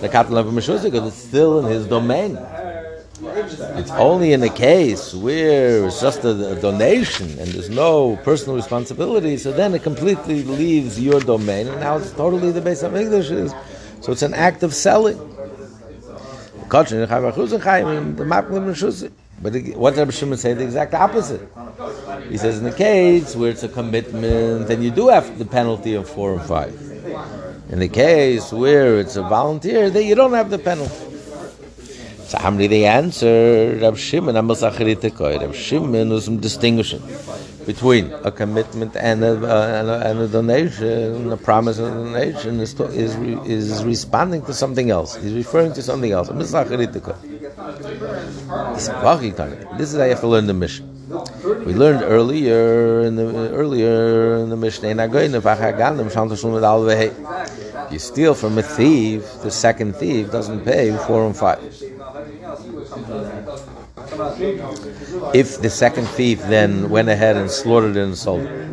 The 0.00 0.08
Katan 0.08 0.36
of 0.36 0.46
because 0.84 1.08
it's 1.08 1.16
still 1.16 1.58
in 1.60 1.66
his 1.66 1.86
domain. 1.86 2.38
It's 3.24 3.90
only 3.92 4.32
in 4.32 4.42
a 4.42 4.48
case 4.48 5.14
where 5.14 5.86
it's 5.86 6.00
just 6.00 6.24
a, 6.24 6.30
a, 6.52 6.60
donation 6.60 7.28
and 7.38 7.48
there's 7.48 7.70
no 7.70 8.16
personal 8.24 8.56
responsibility, 8.56 9.36
so 9.36 9.52
then 9.52 9.74
it 9.74 9.84
completely 9.84 10.42
leaves 10.42 11.00
your 11.00 11.20
domain, 11.20 11.68
and 11.68 11.78
now 11.78 11.98
it's 11.98 12.10
totally 12.10 12.50
the 12.50 12.60
base 12.60 12.82
of 12.82 12.96
English 12.96 13.30
is. 13.30 13.54
So 14.00 14.10
it's 14.10 14.22
an 14.22 14.34
act 14.34 14.64
of 14.64 14.74
selling. 14.74 15.16
But 19.40 19.54
what 19.76 19.90
does 19.90 19.98
Rabbi 19.98 20.10
Shimon 20.10 20.38
say? 20.38 20.54
The 20.54 20.64
exact 20.64 20.94
opposite. 20.94 21.48
He 22.28 22.36
says 22.36 22.58
in 22.58 22.64
the 22.64 22.72
case 22.72 23.36
where 23.36 23.50
it's 23.50 23.62
a 23.62 23.68
commitment, 23.68 24.66
then 24.66 24.82
you 24.82 24.90
do 24.90 25.08
have 25.08 25.38
the 25.38 25.44
penalty 25.44 25.94
of 25.94 26.08
four 26.08 26.32
and 26.32 26.42
five. 26.42 26.74
In 27.70 27.78
the 27.78 27.88
case 27.88 28.52
where 28.52 28.98
it's 28.98 29.14
a 29.14 29.22
volunteer, 29.22 29.90
then 29.90 30.06
you 30.06 30.16
don't 30.16 30.32
have 30.32 30.50
the 30.50 30.58
penalty. 30.58 31.11
So 32.32 32.50
many 32.50 32.66
they 32.66 32.86
answer? 32.86 33.78
Rab 33.82 33.98
Shimon, 33.98 34.34
Rab 34.34 35.54
Shimon 35.54 36.08
was 36.08 36.28
distinguishing 36.28 37.02
between 37.66 38.10
a 38.24 38.32
commitment 38.32 38.96
and 38.96 39.22
a, 39.22 39.34
uh, 39.34 40.00
and 40.06 40.18
a, 40.18 40.28
donation, 40.28 41.30
a 41.30 41.36
promise 41.36 41.78
and 41.78 41.88
a 41.88 41.90
donation 41.90 42.58
is, 42.60 42.72
to, 42.74 42.84
is, 42.86 43.16
is 43.44 43.84
responding 43.84 44.40
to 44.46 44.54
something 44.54 44.88
else. 44.88 45.14
He's 45.16 45.34
referring 45.34 45.74
to 45.74 45.82
something 45.82 46.10
else. 46.12 46.28
This 46.28 46.48
is 46.48 46.54
how 46.54 46.64
you 50.04 50.10
have 50.10 50.20
to 50.20 50.26
learn 50.26 50.46
the 50.46 50.54
mission. 50.54 50.88
We 51.66 51.74
learned 51.74 52.02
earlier 52.02 53.02
in 53.02 53.16
the 53.16 53.50
earlier 53.50 54.36
in 54.38 54.48
the 54.48 54.56
Mishnah. 54.56 54.88
You 57.90 57.98
steal 57.98 58.32
from 58.34 58.56
a 58.56 58.62
thief, 58.62 59.22
the 59.42 59.50
second 59.50 59.96
thief 59.96 60.32
doesn't 60.32 60.64
pay 60.64 60.96
four 60.96 61.26
and 61.26 61.36
five. 61.36 61.60
If 65.34 65.60
the 65.60 65.70
second 65.70 66.06
thief 66.08 66.40
then 66.42 66.90
went 66.90 67.08
ahead 67.08 67.36
and 67.36 67.50
slaughtered 67.50 67.96
it 67.96 68.02
and 68.02 68.16
sold 68.16 68.42
it. 68.42 68.68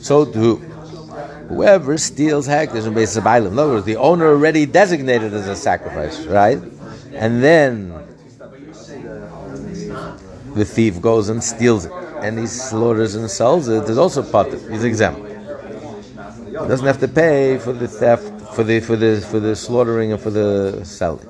So 0.00 0.24
do 0.24 0.56
whoever 1.48 1.98
steals 1.98 2.46
hekdesh 2.48 2.86
and 2.86 2.94
basis 2.94 3.16
of 3.16 3.26
In 3.26 3.58
other 3.58 3.72
words, 3.72 3.86
the 3.86 3.96
owner 3.96 4.26
already 4.26 4.66
designated 4.66 5.32
as 5.34 5.46
a 5.46 5.56
sacrifice, 5.56 6.24
right? 6.26 6.58
And 7.12 7.42
then 7.42 7.92
the 10.54 10.64
thief 10.64 11.00
goes 11.00 11.28
and 11.28 11.42
steals 11.42 11.84
it, 11.86 11.92
and 12.20 12.38
he 12.38 12.46
slaughters 12.46 13.14
and 13.14 13.30
sells 13.30 13.68
it. 13.68 13.84
There's 13.86 13.98
also 13.98 14.22
potter. 14.22 14.58
He's 14.70 14.84
exempt. 14.84 15.20
He 16.46 16.52
doesn't 16.52 16.86
have 16.86 17.00
to 17.00 17.08
pay 17.08 17.58
for 17.58 17.72
the 17.72 17.88
theft 17.88 18.35
for 18.56 18.64
the 18.64 18.80
for 18.80 18.96
the 18.96 19.20
for 19.20 19.38
the 19.38 19.54
slaughtering 19.54 20.12
and 20.12 20.20
for 20.20 20.30
the 20.30 20.82
selling. 20.82 21.28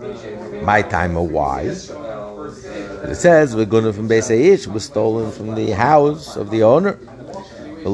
My 0.65 0.81
time 0.81 1.17
or 1.17 1.27
why? 1.27 1.63
It 1.63 3.17
says 3.17 3.57
we're 3.57 3.67
going 3.67 3.93
from 3.93 4.09
Beisayish 4.09 4.69
was 4.69 4.85
stolen 4.85 5.33
from 5.33 5.57
the 5.57 5.73
house 5.73 6.37
of 6.37 6.51
the 6.51 6.63
owner. 6.63 6.93
But 7.83 7.93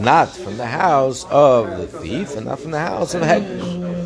not 0.00 0.28
from 0.28 0.56
the 0.56 0.66
house 0.66 1.24
of 1.30 1.78
the 1.78 1.86
thief 1.86 2.34
and 2.34 2.46
not 2.46 2.60
from 2.60 2.70
the 2.70 2.80
house 2.80 3.14
of 3.14 3.22
Hegdish. 3.22 3.98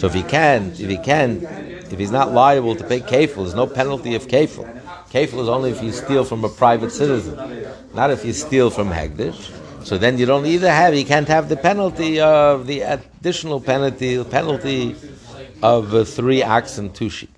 So 0.00 0.06
if 0.06 0.14
he 0.14 0.22
can't, 0.22 0.78
if 0.80 0.88
he 0.88 0.98
can't, 0.98 1.42
if 1.42 1.98
he's 1.98 2.10
not 2.10 2.32
liable 2.32 2.74
to 2.76 2.84
pay 2.84 3.00
kafel, 3.00 3.36
there's 3.36 3.54
no 3.54 3.66
penalty 3.66 4.14
of 4.14 4.28
kafel. 4.28 4.66
Kafel 5.10 5.40
is 5.42 5.48
only 5.48 5.70
if 5.70 5.82
you 5.82 5.92
steal 5.92 6.24
from 6.24 6.44
a 6.44 6.48
private 6.48 6.90
citizen, 6.90 7.66
not 7.94 8.10
if 8.10 8.24
you 8.24 8.32
steal 8.32 8.70
from 8.70 8.90
Hegdish. 8.90 9.57
So 9.84 9.96
then 9.96 10.18
you 10.18 10.26
don't 10.26 10.46
either 10.46 10.70
have, 10.70 10.94
you 10.94 11.04
can't 11.04 11.28
have 11.28 11.48
the 11.48 11.56
penalty 11.56 12.20
of 12.20 12.66
the 12.66 12.82
additional 12.82 13.60
penalty, 13.60 14.22
penalty 14.24 14.96
of 15.62 15.94
uh, 15.94 16.04
three 16.04 16.42
oxen, 16.42 16.92
two 16.92 17.08
sheep. 17.08 17.30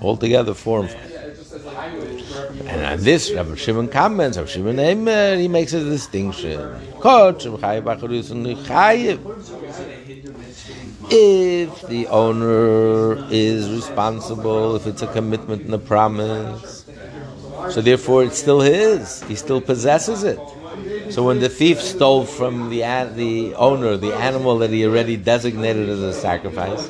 Altogether, 0.00 0.54
four 0.54 0.80
and 0.80 0.90
five. 0.90 1.12
And 2.66 2.84
on 2.84 3.00
this, 3.00 3.30
Rabbi 3.30 3.54
Shimon 3.54 3.88
comments, 3.88 4.36
Rabbi 4.36 4.48
Shimon 4.50 4.76
Eimer, 4.76 5.38
he 5.38 5.48
makes 5.48 5.72
a 5.72 5.84
distinction. 5.84 6.58
If 11.10 11.82
the 11.88 12.06
owner 12.08 13.26
is 13.30 13.70
responsible, 13.70 14.76
if 14.76 14.86
it's 14.86 15.02
a 15.02 15.06
commitment 15.08 15.62
and 15.62 15.74
a 15.74 15.78
promise, 15.78 16.84
so 17.70 17.80
therefore 17.80 18.24
it's 18.24 18.38
still 18.38 18.60
his. 18.60 19.22
He 19.24 19.34
still 19.34 19.60
possesses 19.60 20.24
it. 20.24 20.38
So 21.12 21.22
when 21.22 21.40
the 21.40 21.50
thief 21.50 21.78
stole 21.78 22.24
from 22.24 22.70
the 22.70 22.80
the 23.14 23.54
owner 23.56 23.98
the 23.98 24.14
animal 24.14 24.56
that 24.58 24.70
he 24.70 24.86
already 24.86 25.18
designated 25.18 25.90
as 25.90 26.00
a 26.00 26.14
sacrifice, 26.14 26.82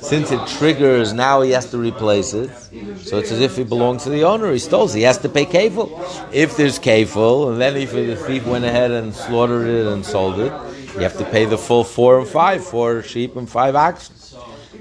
since 0.00 0.30
it 0.30 0.46
triggers, 0.46 1.12
now 1.12 1.42
he 1.42 1.50
has 1.50 1.68
to 1.72 1.78
replace 1.78 2.32
it. 2.32 2.50
So 2.98 3.18
it's 3.18 3.32
as 3.32 3.40
if 3.40 3.58
it 3.58 3.68
belongs 3.68 4.04
to 4.04 4.10
the 4.10 4.22
owner. 4.22 4.52
He 4.52 4.60
stole 4.60 4.88
it. 4.88 4.94
He 4.94 5.02
has 5.02 5.18
to 5.18 5.28
pay 5.28 5.46
kafel. 5.46 5.90
If 6.32 6.56
there's 6.56 6.78
kafel, 6.78 7.50
and 7.50 7.60
then 7.60 7.76
if 7.76 7.90
the 7.90 8.14
thief 8.14 8.46
went 8.46 8.64
ahead 8.64 8.92
and 8.92 9.12
slaughtered 9.12 9.66
it 9.66 9.86
and 9.92 10.06
sold 10.06 10.38
it, 10.38 10.52
you 10.94 11.00
have 11.00 11.18
to 11.18 11.24
pay 11.24 11.44
the 11.44 11.58
full 11.58 11.82
four 11.82 12.20
and 12.20 12.28
five, 12.28 12.64
four 12.64 13.02
sheep 13.02 13.34
and 13.34 13.50
five 13.50 13.74
oxen. 13.74 14.14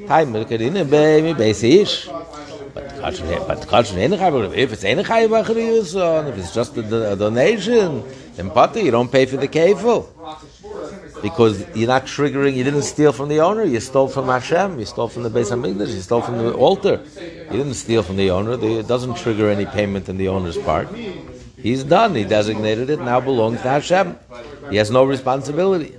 But 0.08 0.52
if 4.56 4.72
it's 4.74 4.84
if 4.84 6.38
it's 6.38 6.54
just 6.54 6.78
a 6.78 7.16
donation, 7.16 8.04
in 8.38 8.50
Pata, 8.52 8.82
you 8.84 8.92
don't 8.92 9.12
pay 9.12 9.26
for 9.26 9.38
the 9.38 9.48
kefil. 9.48 10.08
Because 11.22 11.66
you're 11.76 11.88
not 11.88 12.06
triggering, 12.06 12.56
you 12.56 12.64
didn't 12.64 12.84
steal 12.84 13.12
from 13.12 13.30
the 13.30 13.40
owner, 13.40 13.64
you 13.64 13.80
stole 13.80 14.08
from 14.08 14.28
Hashem, 14.28 14.80
you 14.80 14.86
stole 14.86 15.08
from 15.08 15.24
the 15.24 15.30
Beis 15.30 15.52
HaMikdash, 15.52 15.94
you 15.94 16.02
stole 16.02 16.22
from 16.22 16.38
the 16.38 16.54
altar. 16.54 17.04
You 17.16 17.58
didn't 17.58 17.76
steal 17.76 18.04
from 18.04 18.18
the 18.18 18.30
owner, 18.32 18.54
it 18.54 18.88
doesn't 18.88 19.16
trigger 19.18 19.50
any 19.50 19.66
payment 19.66 20.10
in 20.10 20.18
the 20.18 20.28
owner's 20.28 20.58
part. 20.58 20.90
He's 21.58 21.84
done, 21.84 22.14
he 22.16 22.26
designated 22.26 22.90
it, 22.90 23.00
now 23.00 23.20
belongs 23.20 23.62
to 23.62 23.70
Hashem. 23.70 24.18
He 24.70 24.76
has 24.78 24.92
no 24.92 25.04
responsibility. 25.04 25.96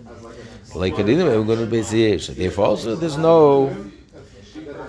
Like 0.75 0.97
we're 0.99 1.43
going 1.43 1.59
to 1.59 1.67
be 1.67 1.81
Therefore, 1.81 2.67
also, 2.67 2.95
there's 2.95 3.17
no 3.17 3.75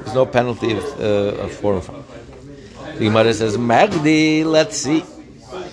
There's 0.07 0.15
no 0.15 0.25
penalty 0.25 0.71
of, 0.71 0.83
uh, 1.01 1.43
of 1.43 1.51
five. 1.53 2.97
The 2.97 3.05
Gemara 3.05 3.33
says, 3.33 3.57
Magdi, 3.57 4.45
let's 4.45 4.77
see. 4.77 5.01
Shamir 5.01 5.05
later 5.05 5.15
Rab 5.47 5.51
Shimon. 5.51 5.66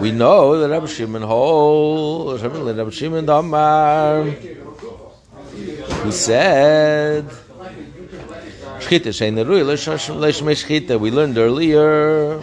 We 0.00 0.12
know 0.12 0.60
that 0.60 0.70
Rabbi 0.70 0.86
Shimon 0.86 1.22
holds. 1.22 2.42
Later 2.42 2.90
Shimon 2.90 3.26
Damar. 3.26 4.24
Who 4.24 6.12
said. 6.12 7.28
We 8.90 11.10
learned 11.10 11.38
earlier 11.38 12.38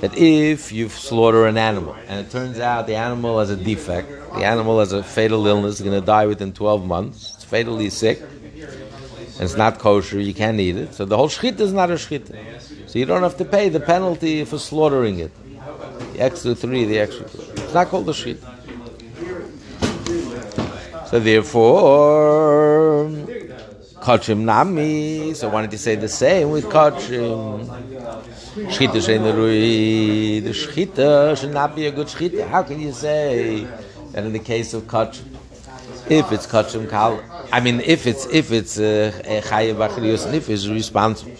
that 0.00 0.16
if 0.16 0.72
you 0.72 0.88
slaughter 0.88 1.46
an 1.46 1.58
animal 1.58 1.94
and 2.06 2.26
it 2.26 2.30
turns 2.30 2.58
out 2.58 2.86
the 2.86 2.94
animal 2.94 3.38
has 3.38 3.50
a 3.50 3.56
defect, 3.56 4.08
the 4.34 4.44
animal 4.44 4.78
has 4.78 4.92
a 4.92 5.02
fatal 5.02 5.46
illness, 5.46 5.80
going 5.80 5.98
to 5.98 6.04
die 6.04 6.26
within 6.26 6.52
12 6.52 6.86
months, 6.86 7.32
it's 7.34 7.44
fatally 7.44 7.90
sick, 7.90 8.22
and 9.36 9.44
it's 9.44 9.56
not 9.56 9.78
kosher, 9.78 10.18
you 10.18 10.32
can't 10.32 10.58
eat 10.58 10.76
it. 10.76 10.94
So 10.94 11.04
the 11.04 11.14
whole 11.14 11.28
shchita 11.28 11.60
is 11.60 11.72
not 11.74 11.90
a 11.90 11.94
shchita. 11.94 12.88
So 12.88 12.98
you 12.98 13.04
don't 13.04 13.22
have 13.22 13.36
to 13.36 13.44
pay 13.44 13.68
the 13.68 13.80
penalty 13.80 14.46
for 14.46 14.58
slaughtering 14.58 15.18
it. 15.18 15.30
The 16.14 16.20
extra 16.20 16.54
three, 16.54 16.84
the 16.84 16.98
extra 17.00 17.28
three. 17.28 17.44
It's 17.62 17.74
not 17.74 17.88
called 17.88 18.08
a 18.08 18.12
shchita. 18.12 18.40
So 21.08 21.20
therefore, 21.20 23.10
kachim 24.00 24.38
nami. 24.40 25.34
So 25.34 25.50
why 25.50 25.60
don't 25.60 25.72
you 25.72 25.78
say 25.78 25.96
the 25.96 26.08
same 26.08 26.48
with 26.48 26.64
kachim? 26.64 27.66
Shchita 28.56 29.02
shein 29.04 29.22
The 30.42 30.50
shchita 30.50 31.36
should 31.38 31.52
not 31.52 31.76
be 31.76 31.86
a 31.86 31.90
good 31.90 32.06
shchita. 32.06 32.48
How 32.48 32.62
can 32.62 32.80
you 32.80 32.92
say 32.92 33.66
that 34.12 34.24
in 34.24 34.32
the 34.32 34.38
case 34.38 34.72
of 34.72 34.84
kachim? 34.84 35.35
If 36.08 36.30
it's 36.30 36.46
kachim 36.46 36.88
kal, 36.88 37.22
I 37.52 37.60
mean, 37.60 37.80
if 37.80 38.06
it's 38.06 38.26
if 38.26 38.52
it's 38.52 38.78
uh, 38.78 39.12
chayev 39.44 39.80
uh, 39.80 40.32
if 40.36 40.48
is 40.48 40.70
responsible. 40.70 41.32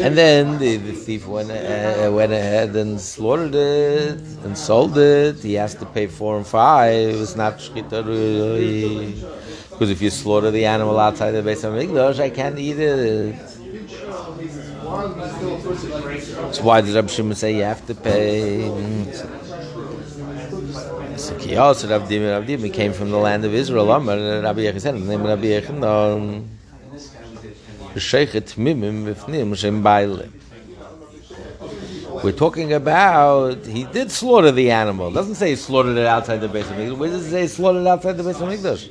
And 0.00 0.16
then 0.16 0.58
the, 0.58 0.76
the 0.76 0.92
thief 0.92 1.26
went, 1.26 1.50
uh, 1.50 2.10
went 2.12 2.32
ahead 2.32 2.76
and 2.76 3.00
slaughtered 3.00 3.54
it 3.54 4.20
and 4.44 4.56
sold 4.56 4.96
it. 4.96 5.38
He 5.42 5.54
has 5.54 5.74
to 5.76 5.86
pay 5.86 6.06
four 6.06 6.36
and 6.36 6.46
five. 6.46 7.16
It's 7.16 7.36
not 7.36 7.58
shchita 7.58 8.04
because 9.70 9.90
if 9.90 10.00
you 10.00 10.10
slaughter 10.10 10.50
the 10.50 10.66
animal 10.66 10.98
outside 10.98 11.32
the 11.32 11.42
Beis 11.42 11.62
Hamikdash, 11.62 12.20
I 12.20 12.30
can't 12.30 12.58
eat 12.58 12.78
it. 12.78 13.34
So 16.54 16.62
why 16.62 16.80
did 16.82 16.94
Rabbi 16.94 17.08
Shimon 17.08 17.34
say 17.34 17.56
you 17.56 17.62
have 17.62 17.84
to 17.86 17.94
pay? 17.94 18.68
So 21.22 21.36
Kiyos, 21.36 21.88
Rabbi 21.88 22.06
Dimi, 22.08 22.72
came 22.72 22.92
from 22.92 23.12
the 23.12 23.16
land 23.16 23.44
of 23.44 23.54
Israel. 23.54 23.92
Amar, 23.92 24.16
Rabbi 24.16 24.62
Yechon 24.62 24.80
said, 24.80 24.96
the 24.96 24.98
name 24.98 25.20
of 25.20 25.28
Rabbi 25.28 25.44
Yechon, 25.44 26.48
Sheikhet 27.94 28.56
Mimim 28.56 29.04
Vifnim 29.04 29.56
Shem 29.56 29.84
Baile. 29.84 30.28
We're 32.24 32.32
talking 32.32 32.72
about 32.72 33.64
he 33.66 33.84
did 33.84 34.10
slaughter 34.10 34.50
the 34.50 34.72
animal. 34.72 35.10
It 35.10 35.14
doesn't 35.14 35.36
say 35.36 35.50
he 35.50 35.56
slaughtered 35.56 35.96
it 35.96 36.06
outside 36.06 36.38
the 36.38 36.48
Beis 36.48 36.64
Hamikdash. 36.64 36.98
Where 36.98 37.10
does 37.10 37.26
it 37.28 37.30
say 37.30 37.42
he 37.42 37.46
slaughtered 37.46 37.82
it 37.82 37.86
outside 37.86 38.16
the 38.16 38.24
Beis 38.24 38.34
Hamikdash? 38.34 38.90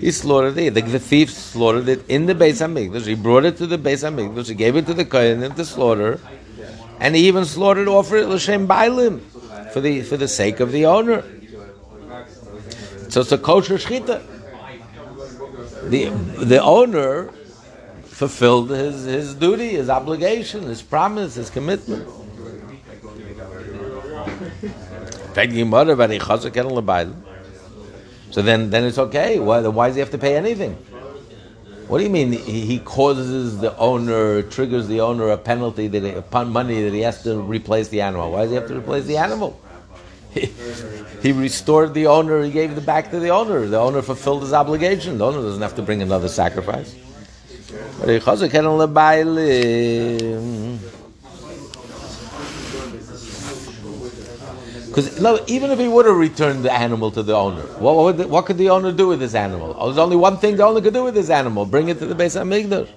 He 0.00 0.10
slaughtered 0.10 0.58
it. 0.58 0.74
The, 0.74 0.82
the 0.82 0.98
thief 0.98 1.30
slaughtered 1.30 1.88
it 1.88 2.06
in 2.10 2.26
the 2.26 2.34
Beis 2.34 2.60
Hamikdash. 2.60 3.06
He 3.06 3.14
brought 3.14 3.46
it 3.46 3.56
to 3.56 3.66
the 3.66 3.78
Beis 3.78 4.04
Hamikdash. 4.04 4.48
He 4.48 4.54
gave 4.54 4.76
it 4.76 4.84
to 4.84 4.92
the 4.92 5.06
kohen 5.06 5.40
to 5.54 5.64
slaughter, 5.64 6.20
and 6.98 7.16
he 7.16 7.26
even 7.26 7.46
slaughtered, 7.46 7.88
offered 7.88 8.18
it 8.18 8.28
l'shem 8.28 8.68
bailim 8.68 9.22
for 9.72 9.80
the 9.80 10.02
for 10.02 10.18
the 10.18 10.28
sake 10.28 10.60
of 10.60 10.72
the 10.72 10.84
owner. 10.84 11.24
So 13.10 13.20
it's 13.22 13.32
a 13.32 13.38
kosher 13.38 13.74
shchita. 13.74 14.22
The 15.90 16.10
the 16.44 16.62
owner 16.62 17.30
fulfilled 18.04 18.70
his, 18.70 19.04
his 19.04 19.34
duty, 19.34 19.70
his 19.70 19.88
obligation, 19.88 20.64
his 20.64 20.82
promise, 20.82 21.34
his 21.34 21.48
commitment. 21.50 22.06
So 28.30 28.42
then, 28.42 28.70
then 28.70 28.84
it's 28.84 28.98
okay. 28.98 29.38
Why, 29.40 29.60
why 29.66 29.86
does 29.86 29.96
he 29.96 30.00
have 30.00 30.10
to 30.10 30.18
pay 30.18 30.36
anything? 30.36 30.74
What 31.88 31.98
do 31.98 32.04
you 32.04 32.10
mean 32.10 32.32
he, 32.32 32.66
he 32.66 32.78
causes 32.78 33.58
the 33.58 33.76
owner, 33.76 34.42
triggers 34.42 34.86
the 34.86 35.00
owner 35.00 35.30
a 35.30 35.38
penalty 35.38 35.88
that 35.88 36.02
he, 36.02 36.10
upon 36.10 36.50
money 36.52 36.82
that 36.82 36.92
he 36.92 37.00
has 37.00 37.22
to 37.24 37.40
replace 37.40 37.88
the 37.88 38.02
animal? 38.02 38.32
Why 38.32 38.42
does 38.42 38.50
he 38.50 38.56
have 38.56 38.68
to 38.68 38.76
replace 38.76 39.06
the 39.06 39.16
animal? 39.16 39.60
He, 40.32 41.32
restored 41.32 41.92
the 41.92 42.06
owner, 42.06 42.42
he 42.42 42.50
gave 42.50 42.76
it 42.76 42.86
back 42.86 43.10
to 43.10 43.18
the 43.18 43.30
owner. 43.30 43.66
The 43.66 43.78
owner 43.78 44.02
fulfilled 44.02 44.42
his 44.42 44.52
obligation. 44.52 45.18
The 45.18 45.26
owner 45.26 45.42
doesn't 45.42 45.62
have 45.62 45.74
to 45.76 45.82
bring 45.82 46.02
another 46.02 46.28
sacrifice. 46.28 46.94
Because 54.90 55.20
no, 55.20 55.38
even 55.46 55.70
if 55.70 55.78
he 55.78 55.86
would 55.86 56.06
have 56.06 56.16
returned 56.16 56.64
the 56.64 56.72
animal 56.72 57.10
to 57.12 57.22
the 57.22 57.34
owner, 57.34 57.62
what, 57.78 57.94
what, 57.94 58.16
the, 58.16 58.26
what 58.26 58.46
could 58.46 58.58
the 58.58 58.70
owner 58.70 58.90
do 58.90 59.06
with 59.08 59.20
this 59.20 59.34
animal? 59.34 59.76
Oh, 59.78 59.86
there's 59.86 59.98
only 59.98 60.16
one 60.16 60.38
thing 60.38 60.56
the 60.56 60.64
owner 60.64 60.80
could 60.80 60.94
do 60.94 61.04
with 61.04 61.14
this 61.14 61.30
animal: 61.30 61.64
bring 61.64 61.88
it 61.88 61.98
to 62.00 62.06
the 62.06 62.14
base 62.14 62.34
of 62.34 62.46
Hamikdash. 62.46 62.88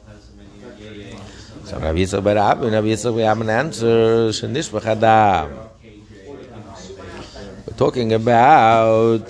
So 1.65 1.80
Rabbi 1.80 2.00
Yitzchak 2.00 2.26
Rabbi 2.26 2.88
Yitzchak 2.88 3.13
we 3.13 3.22
have 3.22 3.41
an 3.41 3.50
answer. 3.50 4.32
We're 7.73 7.89
talking 7.89 8.13
about 8.13 9.25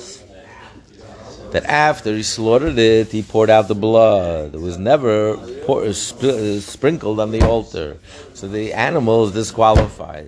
that 1.52 1.64
after 1.64 2.14
he 2.14 2.24
slaughtered 2.24 2.78
it, 2.78 3.08
he 3.08 3.24
poured 3.24 3.50
out 3.50 3.70
the 3.70 3.76
blood. 3.76 4.54
It 4.54 4.60
was 4.60 4.78
never 4.78 5.38
pour, 5.66 5.86
uh, 5.86 5.94
sp- 5.96 6.28
uh, 6.28 6.60
sprinkled 6.60 7.22
on 7.22 7.32
the 7.32 7.42
altar. 7.48 8.00
So 8.34 8.50
the 8.50 8.74
animal 8.74 9.28
is 9.28 9.32
disqualified. 9.32 10.28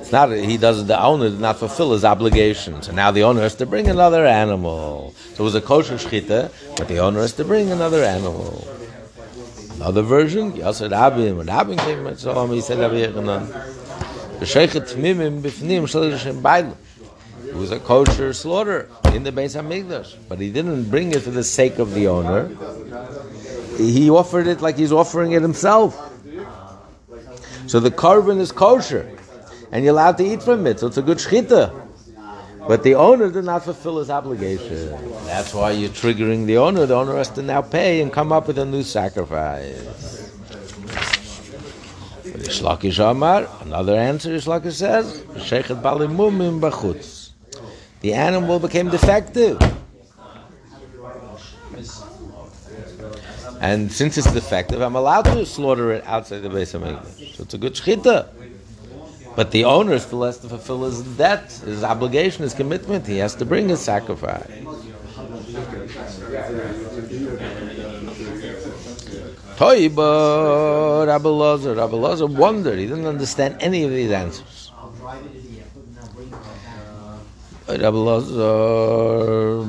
It's 0.00 0.10
not 0.10 0.32
he 0.32 0.56
doesn't, 0.56 0.88
the 0.88 1.00
owner 1.00 1.30
did 1.30 1.38
not 1.38 1.60
fulfill 1.60 1.92
his 1.92 2.04
obligation. 2.04 2.82
So 2.82 2.90
now 2.90 3.12
the 3.12 3.22
owner 3.22 3.42
has 3.42 3.54
to 3.56 3.66
bring 3.66 3.86
another 3.86 4.26
animal. 4.26 5.14
So 5.34 5.44
it 5.44 5.44
was 5.44 5.54
a 5.54 5.60
kosher 5.60 5.94
shchita, 5.94 6.50
but 6.76 6.88
the 6.88 6.98
owner 6.98 7.20
has 7.20 7.34
to 7.34 7.44
bring 7.44 7.70
another 7.70 8.02
animal. 8.02 8.66
Another 9.76 10.02
version, 10.02 10.54
Yasser 10.54 10.90
Rabin, 10.90 11.36
when 11.36 11.46
Rabin 11.46 11.78
came 11.78 12.04
and 12.04 12.18
saw 12.18 12.42
him, 12.42 12.50
he 12.50 12.60
said, 12.60 12.78
Rabbi 14.38 14.44
Yechanan, 14.44 14.70
B'sheichet 14.70 14.94
mimim 14.96 15.40
b'fnim 15.42 15.82
shalishem 15.82 16.40
bailim. 16.40 16.76
It 17.46 17.54
was 17.54 17.70
a 17.70 17.78
kosher 17.78 18.32
slaughter 18.32 18.88
in 19.14 19.22
the 19.22 19.32
Beis 19.32 19.56
Hamikdash, 19.56 20.16
but 20.28 20.38
he 20.38 20.50
didn't 20.50 20.90
bring 20.90 21.12
it 21.12 21.22
for 21.22 21.30
the 21.30 21.44
sake 21.44 21.78
of 21.78 21.94
the 21.94 22.08
owner. 22.08 22.48
He 23.78 24.10
offered 24.10 24.46
it 24.46 24.60
like 24.60 24.76
he's 24.76 24.92
offering 24.92 25.32
it 25.32 25.42
himself. 25.42 25.96
So 27.66 27.80
the 27.80 27.90
korban 27.90 28.38
is 28.38 28.52
kosher, 28.52 29.08
and 29.72 29.84
you're 29.84 29.92
allowed 29.92 30.18
to 30.18 30.24
eat 30.24 30.42
from 30.42 30.66
it. 30.66 30.80
So 30.80 30.88
it's 30.88 30.98
a 30.98 31.02
good 31.02 31.18
shchita. 31.18 31.86
But 32.66 32.82
the 32.82 32.96
owner 32.96 33.30
did 33.30 33.44
not 33.44 33.64
fulfill 33.64 33.98
his 33.98 34.10
obligation. 34.10 34.90
That's 35.24 35.54
why 35.54 35.70
you're 35.70 35.88
triggering 35.88 36.44
the 36.44 36.58
owner. 36.58 36.84
The 36.84 36.96
owner 36.96 37.16
has 37.16 37.30
to 37.30 37.42
now 37.42 37.62
pay 37.62 38.02
and 38.02 38.12
come 38.12 38.30
up 38.30 38.46
with 38.46 38.58
a 38.58 38.66
new 38.66 38.82
sacrifice. 38.82 40.27
Ishlakish 42.48 42.98
Amar, 43.10 43.48
another 43.60 43.94
answer, 43.96 44.30
Ishlakish 44.30 44.72
says, 44.72 45.20
Sheikhet 45.36 45.82
Balimumim 45.82 46.60
Bachutz 46.60 47.28
the 48.00 48.14
animal 48.14 48.58
became 48.58 48.90
defective. 48.90 49.58
And 53.60 53.90
since 53.90 54.16
it's 54.16 54.32
defective, 54.32 54.80
I'm 54.80 54.94
allowed 54.94 55.24
to 55.24 55.44
slaughter 55.44 55.92
it 55.92 56.04
outside 56.06 56.40
the 56.40 56.48
Beis 56.48 56.78
Hamikdash. 56.78 57.34
So 57.34 57.42
it's 57.42 57.54
a 57.54 57.58
good 57.58 57.74
shchita. 57.74 58.28
But 59.34 59.50
the 59.50 59.64
owner 59.64 59.98
still 59.98 60.22
has 60.22 60.38
to 60.38 60.48
fulfill 60.48 60.84
his 60.84 61.02
debt, 61.16 61.50
his 61.64 61.82
obligation, 61.82 62.42
his 62.42 62.54
commitment. 62.54 63.06
He 63.06 63.18
has 63.18 63.34
to 63.36 63.44
bring 63.44 63.68
his 63.68 63.80
sacrifice. 63.80 64.46
Toiba, 69.58 71.04
Rabbi 71.04 71.28
Lazar, 71.28 71.74
Rabbi 71.74 71.96
Lazar 71.96 72.28
wondered. 72.28 72.78
He 72.78 72.86
didn't 72.86 73.06
understand 73.06 73.56
any 73.58 73.82
of 73.82 73.90
these 73.90 74.12
answers. 74.12 74.70
Rabbi 77.66 77.90
Lazar, 77.90 79.62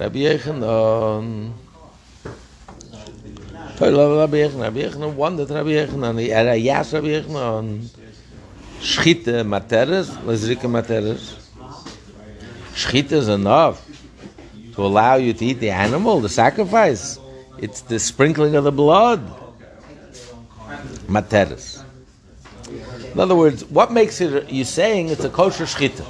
Rabbi 0.00 0.18
Yechanan. 0.18 1.52
Rabbi 3.78 4.36
Yechanan, 4.42 4.60
Rabbi 4.60 4.80
Yechanan 4.80 5.14
wondered 5.14 5.50
Rabbi 5.50 5.70
Yechanan, 5.70 6.18
he 6.20 6.30
had 6.30 6.48
a 6.48 6.56
yes 6.56 6.92
Rabbi 6.92 7.06
Yechanan. 7.06 7.86
Schite 8.80 9.46
materes, 9.46 10.10
lezrike 10.26 10.68
materes. 10.68 11.38
Schite 12.74 13.12
is 13.12 13.28
enough 13.28 13.86
to 14.74 14.84
allow 14.84 15.14
you 15.14 15.32
to 15.32 15.44
eat 15.44 15.60
the 15.60 15.70
animal, 15.70 16.18
the 16.20 16.28
sacrifice. 16.28 17.20
It's 17.62 17.80
the 17.80 18.00
sprinkling 18.00 18.56
of 18.56 18.64
the 18.64 18.72
blood. 18.72 19.22
Materes. 21.06 21.84
In 23.12 23.20
other 23.20 23.36
words, 23.36 23.64
what 23.66 23.92
makes 23.92 24.20
it, 24.20 24.50
you're 24.50 24.64
saying 24.64 25.10
it's 25.10 25.22
a 25.22 25.30
kosher 25.30 25.62
shchita. 25.64 26.02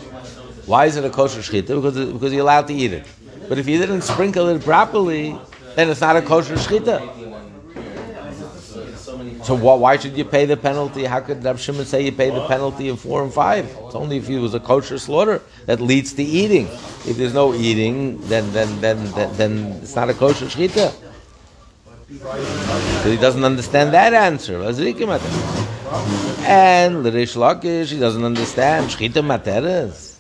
Why 0.65 0.87
is 0.87 0.97
it 0.97 1.05
a 1.05 1.11
kosher 1.11 1.41
shchita? 1.41 1.67
Because, 1.67 2.11
because 2.11 2.33
you're 2.33 2.41
allowed 2.41 2.69
to 2.69 2.75
eat 2.75 2.95
it. 2.95 3.05
But 3.51 3.59
if 3.59 3.69
you 3.69 3.77
didn't 3.77 4.01
sprinkle 4.01 4.49
it 4.49 4.65
properly, 4.65 5.39
then 5.75 5.91
it's 5.91 6.01
not 6.01 6.17
a 6.17 6.23
kosher 6.23 6.55
shchita. 6.55 7.33
So 9.45 9.55
wh- 9.55 9.79
why 9.79 9.99
should 9.99 10.17
you 10.17 10.25
pay 10.25 10.47
the 10.47 10.57
penalty? 10.57 11.05
How 11.05 11.21
could 11.21 11.45
Rav 11.45 11.61
Shimon 11.61 11.85
say 11.85 12.03
you 12.03 12.13
pay 12.13 12.31
the 12.31 12.47
penalty 12.47 12.89
of 12.89 13.01
four 13.01 13.23
and 13.23 13.33
five? 13.33 13.67
It's 13.67 13.95
only 13.95 14.17
if 14.17 14.31
it 14.31 14.39
was 14.39 14.55
a 14.55 14.61
kosher 14.61 14.99
slaughter 14.99 15.43
that 15.67 15.81
leads 15.83 16.15
to 16.15 16.23
eating. 16.23 16.67
If 17.05 17.19
there's 17.19 17.35
no 17.35 17.53
eating, 17.53 18.21
then 18.29 18.51
then 18.53 18.81
then 18.81 19.05
then, 19.13 19.37
then 19.37 19.67
it's 19.83 19.97
not 19.97 20.09
a 20.09 20.15
kosher 20.15 20.47
shchita. 20.47 20.95
So 22.21 23.11
he 23.11 23.17
doesn't 23.17 23.45
understand 23.45 23.95
that 23.95 24.13
answer. 24.13 24.61
And 26.45 27.03
L'Rish 27.03 27.35
Lakish, 27.37 27.93
he 27.93 27.99
doesn't 27.99 28.25
understand. 28.25 28.91
Shchita 28.91 29.23
materes. 29.25 30.17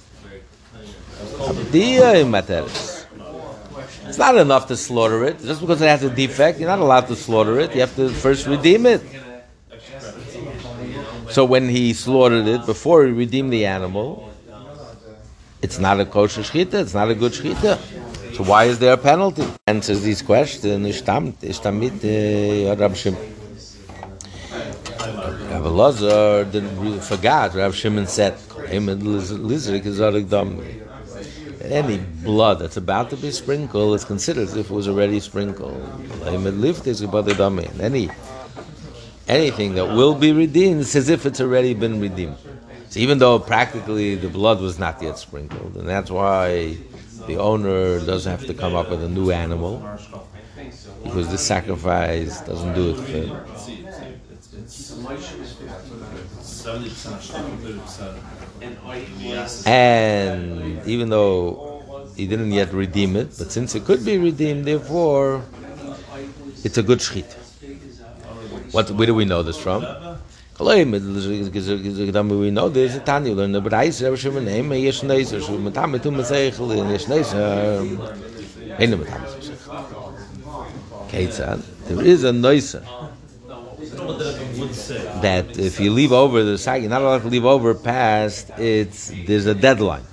Abdiya 1.39 2.25
materes. 2.25 3.07
It's 4.09 4.19
not 4.19 4.37
enough 4.37 4.69
to 4.69 4.77
slaughter 4.77 5.25
it. 5.25 5.41
Just 5.41 5.61
because 5.61 5.83
it 5.83 5.89
has 5.89 6.03
a 6.03 6.11
defect, 6.11 6.59
you're 6.59 6.69
not 6.69 6.79
allowed 6.79 7.09
to 7.09 7.17
slaughter 7.17 7.59
it. 7.61 7.75
You 7.75 7.81
have 7.81 7.95
to 7.97 8.09
first 8.09 8.47
redeem 8.47 8.87
it. 8.87 9.03
So 11.31 11.45
when 11.45 11.69
he 11.69 11.93
slaughtered 11.95 12.47
it, 12.47 12.67
before 12.67 13.05
he 13.07 13.13
redeemed 13.13 13.53
the 13.53 13.67
animal, 13.67 14.31
it's 15.63 15.79
not 15.79 16.01
a 16.01 16.05
kosher 16.05 16.43
shchita, 16.43 16.75
it's 16.75 16.95
not 16.95 17.09
a 17.11 17.15
good 17.15 17.33
shchita. 17.33 17.79
So 18.35 18.45
why 18.45 18.65
is 18.65 18.79
there 18.79 18.95
a 18.95 18.97
penalty? 18.97 19.45
Answers 19.67 20.03
these 20.03 20.23
questions, 20.23 20.87
ich 20.87 21.05
damit, 21.05 22.05
uh, 22.05 22.77
Rab 22.77 22.97
Shimon. 22.97 23.33
Rabbi 25.51 25.69
Lazar 25.69 26.45
didn't 26.45 26.81
really 26.81 26.99
forgot. 26.99 27.55
Rav 27.55 27.75
Shimon 27.75 28.07
said, 28.07 28.35
"Lizrik 28.71 29.85
is 29.85 29.99
dam." 30.31 30.61
Any 31.63 31.99
blood 31.99 32.59
that's 32.59 32.77
about 32.77 33.11
to 33.11 33.17
be 33.17 33.31
sprinkled 33.31 33.95
is 33.95 34.05
considered 34.05 34.45
as 34.45 34.57
if 34.57 34.71
it 34.71 34.75
was 34.75 34.89
already 34.89 35.21
sprinkled. 35.21 35.81
Any 36.27 38.11
anything 39.29 39.75
that 39.75 39.87
will 39.87 40.15
be 40.15 40.33
redeemed 40.33 40.81
is 40.81 40.97
as 40.97 41.09
if 41.09 41.27
it's 41.27 41.41
already 41.41 41.75
been 41.75 42.01
redeemed. 42.01 42.37
So 42.89 42.99
even 43.01 43.19
though 43.19 43.39
practically 43.39 44.17
the 44.17 44.29
blood 44.29 44.61
was 44.61 44.79
not 44.79 45.01
yet 45.03 45.19
sprinkled, 45.19 45.77
and 45.77 45.89
that's 45.89 46.11
why 46.11 46.77
the 47.27 47.37
owner 47.37 48.01
doesn't 48.05 48.31
have 48.31 48.47
to 48.47 48.55
come 48.55 48.75
up 48.75 48.91
with 48.91 49.03
a 49.03 49.09
new 49.09 49.31
animal 49.31 49.83
because 51.03 51.29
this 51.31 51.43
sacrifice 51.43 52.41
doesn't 52.43 52.75
do 52.75 52.91
it 52.91 52.97
for 52.97 53.11
him. 53.11 53.37
And 59.67 60.87
even 60.87 61.09
though 61.11 62.09
he 62.17 62.27
didn't 62.27 62.53
yet 62.53 62.73
redeem 62.73 63.17
it, 63.17 63.35
but 63.39 63.51
since 63.51 63.75
it 63.75 63.85
could 63.85 64.05
be 64.05 64.19
redeemed, 64.19 64.65
therefore 64.65 65.43
it's 66.65 66.79
a 66.79 66.83
good 66.83 66.99
shchit. 67.01 67.33
What? 68.73 68.91
Where 68.91 69.07
do 69.07 69.15
we 69.15 69.25
know 69.25 69.43
this 69.43 69.59
from? 69.59 69.83
We 70.59 72.51
know 72.51 72.69
this. 72.69 72.99
Tanya 73.05 73.33
learned 73.33 73.55
the 73.55 73.63
Brais 73.63 74.01
Rebbe. 74.03 74.79
Yesh. 74.79 75.01
Shu 75.01 75.11
Meseichel. 76.11 76.71
And 76.81 76.91
Yesh. 76.91 77.07
There 81.87 82.05
is 82.05 82.25
a 82.25 82.33
that 85.23 85.59
if 85.59 85.81
you 85.81 85.91
leave 85.93 86.13
over 86.13 86.43
the 86.43 86.59
site, 86.59 86.83
you're 86.83 86.91
not 86.91 87.03
allowed 87.03 87.23
to 87.23 87.29
leave 87.29 87.45
over 87.45 87.75
past 87.75 88.51
it's 88.59 89.13
there's 89.27 89.47
a 89.47 89.55
deadline. 89.55 90.05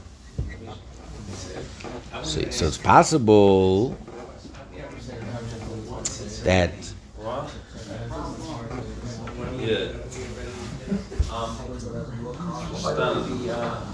So, 2.24 2.42
so 2.50 2.68
it's 2.68 2.78
possible 2.78 3.98
that 6.44 6.72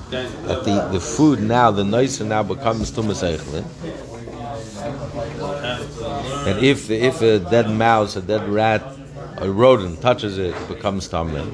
that 0.09 0.63
the, 0.63 0.89
the 0.91 0.99
food 0.99 1.39
now, 1.41 1.71
the 1.71 1.83
nicer 1.83 2.23
now 2.23 2.43
becomes 2.43 2.91
tumas 2.91 3.23
eichlin. 3.23 3.65
And 6.47 6.63
if 6.63 6.89
if 6.89 7.21
a 7.21 7.39
dead 7.39 7.69
mouse, 7.69 8.15
a 8.15 8.21
dead 8.21 8.47
rat, 8.47 8.83
a 9.37 9.49
rodent 9.49 10.01
touches 10.01 10.37
it, 10.37 10.55
it 10.55 10.67
becomes 10.67 11.09
tamim. 11.09 11.53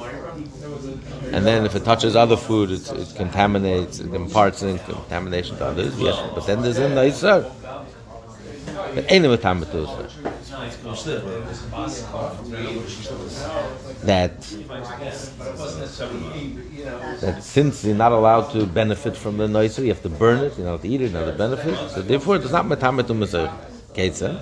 And 1.34 1.48
then 1.48 1.66
if 1.66 1.76
it 1.76 1.86
touches 1.86 2.16
other 2.16 2.36
food, 2.36 2.72
it, 2.72 2.92
it 2.92 3.16
contaminates, 3.16 4.00
it 4.00 4.14
imparts 4.14 4.64
in 4.64 4.80
contamination 4.80 5.56
to 5.58 5.66
others. 5.66 5.98
Yes, 5.98 6.20
but 6.36 6.46
then 6.46 6.62
there's 6.62 6.78
a 6.78 6.90
nicer. 6.90 7.50
But 8.94 9.06
any 9.08 9.30
that 14.04 14.42
that 17.22 17.44
since 17.44 17.84
you're 17.86 17.96
not 17.96 18.12
allowed 18.12 18.52
to 18.52 18.66
benefit 18.66 19.16
from 19.16 19.38
the 19.38 19.48
noiser, 19.48 19.82
you 19.82 19.90
have 19.90 20.02
to 20.02 20.10
burn 20.10 20.44
it, 20.44 20.58
you 20.58 20.64
know, 20.64 20.78
to 20.78 20.88
eat 20.88 21.02
it, 21.02 21.14
not 21.14 21.26
to 21.26 21.32
benefit. 21.34 21.76
So 21.92 22.02
therefore, 22.02 22.38
it's 22.38 22.52
not 22.52 22.66
Keitza. 23.94 24.42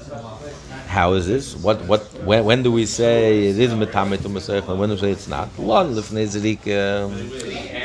How 0.88 1.14
is 1.14 1.28
this? 1.28 1.56
What 1.56 1.82
what 1.86 2.02
when, 2.24 2.46
when 2.46 2.64
do 2.64 2.72
we 2.72 2.86
say 2.86 3.48
it 3.50 3.60
is 3.60 3.74
metametum 3.74 4.70
and 4.70 4.80
when 4.80 4.90
do 4.90 4.96
we 4.96 5.02
say 5.02 5.12
it's 5.12 5.28
not? 5.28 5.50
If 5.58 6.12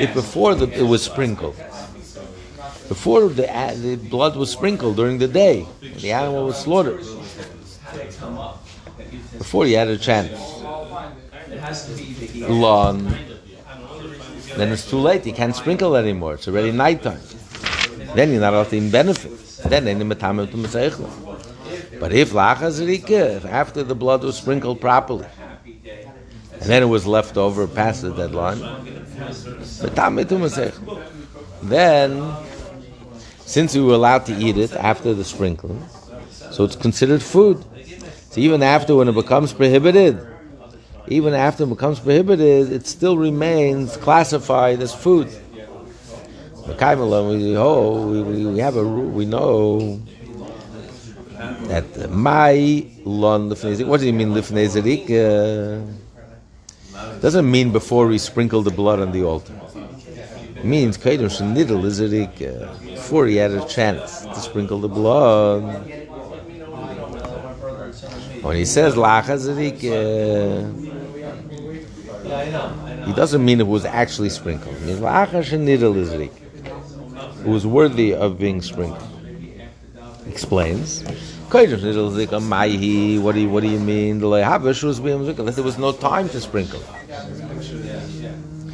um, 0.09 0.13
before 0.13 0.55
the, 0.55 0.67
it 0.71 0.83
was 0.83 1.03
sprinkled. 1.03 1.55
Before 2.87 3.29
the, 3.29 3.47
the 3.81 3.95
blood 3.95 4.35
was 4.35 4.51
sprinkled 4.51 4.95
during 4.95 5.17
the 5.17 5.27
day, 5.27 5.65
the 5.81 6.11
animal 6.11 6.45
was 6.45 6.57
slaughtered. 6.57 7.03
Before 9.37 9.65
you 9.65 9.77
had 9.77 9.87
a 9.87 9.97
chance. 9.97 10.39
Lawn. 12.49 13.15
Then 14.55 14.71
it's 14.71 14.89
too 14.89 14.99
late. 14.99 15.25
You 15.25 15.33
can't 15.33 15.55
sprinkle 15.55 15.95
anymore. 15.95 16.35
It's 16.35 16.47
already 16.47 16.71
nighttime. 16.71 17.21
Then 18.15 18.31
you're 18.31 18.41
not 18.41 18.53
allowed 18.53 18.69
to 18.69 18.89
benefit. 18.89 19.31
Then 19.69 19.85
to 19.85 20.05
But 21.99 22.13
if 22.13 22.31
lachazrika, 22.31 23.37
if 23.37 23.45
after 23.45 23.83
the 23.83 23.95
blood 23.95 24.23
was 24.23 24.37
sprinkled 24.37 24.79
properly, 24.79 25.27
and 25.65 26.69
then 26.69 26.83
it 26.83 26.87
was 26.87 27.05
left 27.05 27.37
over 27.37 27.67
past 27.67 28.01
the 28.01 28.11
deadline, 28.11 28.59
then 31.63 32.35
since 33.45 33.75
we 33.75 33.81
were 33.81 33.93
allowed 33.93 34.25
to 34.27 34.35
eat 34.37 34.57
it 34.57 34.73
after 34.73 35.13
the 35.13 35.23
sprinkling, 35.23 35.83
so 36.51 36.63
it's 36.63 36.75
considered 36.75 37.21
food. 37.21 37.63
So 38.35 38.41
even 38.41 38.61
after 38.63 38.97
when 38.97 39.07
it 39.07 39.15
becomes 39.15 39.53
prohibited, 39.53 40.19
even 41.07 41.33
after 41.33 41.63
it 41.63 41.69
becomes 41.69 42.01
prohibited, 42.01 42.69
it 42.69 42.85
still 42.85 43.17
remains 43.17 43.95
classified 43.95 44.81
as 44.81 44.93
food. 44.93 45.29
We, 46.67 47.55
oh, 47.55 48.05
we, 48.05 48.45
we 48.47 48.59
have 48.59 48.75
a 48.75 48.83
we 48.83 49.25
know 49.25 50.01
that 51.69 52.11
my 52.11 52.85
lon 53.05 53.49
lifnei 53.49 53.87
What 53.87 54.01
do 54.01 54.05
you 54.05 54.11
mean 54.11 54.33
lifnei 54.33 54.67
uh, 56.93 57.19
Doesn't 57.21 57.49
mean 57.49 57.71
before 57.71 58.07
we 58.07 58.17
sprinkle 58.17 58.61
the 58.63 58.71
blood 58.71 58.99
on 58.99 59.13
the 59.13 59.23
altar. 59.23 59.53
It 60.57 60.65
means 60.65 60.97
kaidon 60.97 61.29
shenidel 61.31 61.85
izerik 61.85 62.41
uh, 62.41 62.67
before 62.83 63.27
he 63.27 63.37
had 63.37 63.51
a 63.51 63.65
chance 63.65 64.25
to 64.25 64.35
sprinkle 64.41 64.79
the 64.81 64.89
blood. 64.89 66.04
When 68.45 68.55
he 68.57 68.65
says 68.65 68.93
lachazarik, 68.93 69.81
uh, 69.89 70.69
he 73.07 73.13
doesn't 73.13 73.43
mean 73.43 73.59
it 73.59 73.65
was 73.65 73.85
actually 73.85 74.29
sprinkled. 74.29 74.75
It 74.75 75.01
means 75.01 75.01
It 77.41 77.47
was 77.47 77.65
worthy 77.65 78.13
of 78.13 78.37
being 78.37 78.61
sprinkled. 78.61 79.09
Explains. 80.27 81.03
What 81.49 81.65
do 81.65 81.71
you 81.71 83.49
what 83.49 83.61
do 83.63 83.67
you 83.67 83.79
mean? 83.79 84.19
That 84.19 85.53
there 85.55 85.63
was 85.63 85.79
no 85.79 85.91
time 85.91 86.29
to 86.29 86.39
sprinkle. 86.39 86.83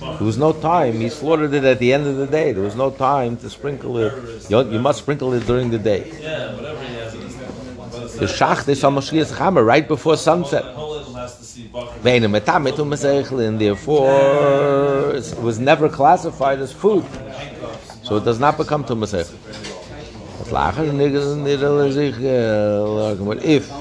There 0.02 0.26
was 0.26 0.38
no 0.38 0.52
time. 0.52 1.00
He 1.00 1.08
slaughtered 1.08 1.54
it 1.54 1.64
at 1.64 1.80
the 1.80 1.94
end 1.94 2.08
of 2.08 2.18
the 2.18 2.28
day. 2.28 2.52
There 2.52 2.64
was 2.64 2.76
no 2.76 2.92
time 2.92 3.38
to 3.38 3.50
sprinkle 3.50 3.98
it. 4.00 4.12
You, 4.50 4.70
you 4.70 4.80
must 4.80 5.00
sprinkle 5.00 5.32
it 5.34 5.46
during 5.46 5.70
the 5.72 5.80
day. 5.80 6.12
The 6.12 6.18
shacht 6.20 7.01
is 8.22 8.84
on 8.84 8.96
Moshiach 8.96 9.32
Chamer 9.34 9.66
right 9.66 9.88
before 9.88 10.16
sunset. 10.18 10.64
And 13.46 13.60
therefore, 13.60 15.16
it 15.16 15.42
was 15.42 15.60
never 15.60 15.90
classified 15.90 16.60
as 16.60 16.72
food. 16.72 17.06
So 18.04 18.18
it 18.18 18.26
does 18.26 18.40
not 18.40 18.58
become 18.58 18.84
to 18.86 18.96
Masech. 18.96 19.32
Äh, 20.52 20.68
if, 23.44 23.72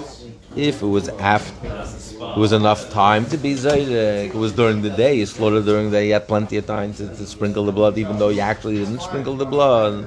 if 0.57 0.83
it 0.83 0.87
was 0.87 1.09
after, 1.09 1.66
it 1.66 2.37
was 2.37 2.53
enough 2.53 2.90
time 2.90 3.26
to 3.26 3.37
be 3.37 3.55
Zaydek, 3.55 4.26
it 4.26 4.35
was 4.35 4.53
during 4.53 4.81
the 4.83 4.90
day, 4.90 5.14
you 5.16 5.26
slaughtered 5.26 5.64
during 5.64 5.90
the 5.90 5.96
day, 5.98 6.07
you 6.09 6.12
had 6.12 6.29
plenty 6.29 6.59
of 6.59 6.66
time 6.66 6.94
to, 6.94 7.09
to 7.09 7.26
sprinkle 7.26 7.64
the 7.64 7.72
blood, 7.72 7.98
even 7.98 8.18
though 8.18 8.29
he 8.29 8.40
actually 8.40 8.76
didn't 8.76 9.00
sprinkle 9.00 9.35
the 9.37 9.46
blood 9.46 10.07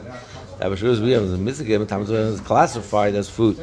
Aber 0.63 0.77
sure 0.77 0.91
as 0.91 1.01
we 1.01 1.11
have 1.11 1.27
the 1.27 1.37
Mitzvah, 1.37 1.85
times 1.85 2.09
when 2.09 2.31
it's 2.31 2.39
classified 2.39 3.15
as 3.15 3.29
food. 3.29 3.57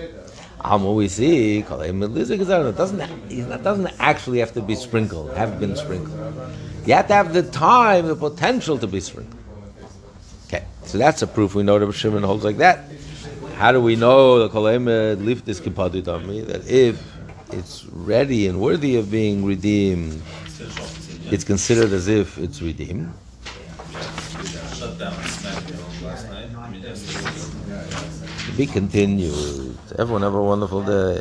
Um, 0.63 0.85
what 0.85 0.95
we 0.95 1.09
see, 1.09 1.61
is 1.61 1.67
doesn't 1.67 3.01
it 3.31 3.63
doesn't 3.63 3.93
actually 3.99 4.41
have 4.41 4.53
to 4.53 4.61
be 4.61 4.75
sprinkled, 4.75 5.35
have 5.37 5.59
been 5.59 5.75
sprinkled. 5.75 6.19
You 6.85 6.95
have 6.95 7.07
to 7.09 7.15
have 7.15 7.33
the 7.33 7.43
time, 7.43 8.07
the 8.07 8.17
potential 8.17 8.79
to 8.79 8.87
be 8.87 9.01
sprinkled. 9.01 9.41
Okay, 10.49 10.65
so 10.85 10.99
that's 10.99 11.23
a 11.23 11.27
proof 11.27 11.55
we 11.55 11.63
know 11.63 11.79
that 11.79 11.93
Shimon 11.93 12.25
holds 12.25 12.45
like 12.45 12.59
that. 12.59 12.85
How 13.57 13.73
do 13.73 13.81
we 13.81 13.97
know 13.97 14.39
the 14.39 14.49
kolei 14.51 15.23
lift 15.25 15.47
this 15.47 15.61
kipadut 15.61 16.09
on 16.09 16.27
me 16.27 16.43
that 16.43 16.67
if 16.69 17.03
it's 17.53 17.87
ready 17.87 18.47
and 18.47 18.61
worthy 18.61 18.97
of 18.97 19.11
being 19.11 19.45
redeemed, 19.45 20.21
it's 21.31 21.45
considered 21.45 21.93
as 21.93 22.07
if 22.07 22.37
it's 22.39 22.61
redeemed. 22.61 23.13
Shut 24.75 24.99
down 24.99 25.15
Everyone 30.01 30.23
have 30.23 30.35
a 30.35 30.43
wonderful 30.43 30.83
day. 30.83 31.19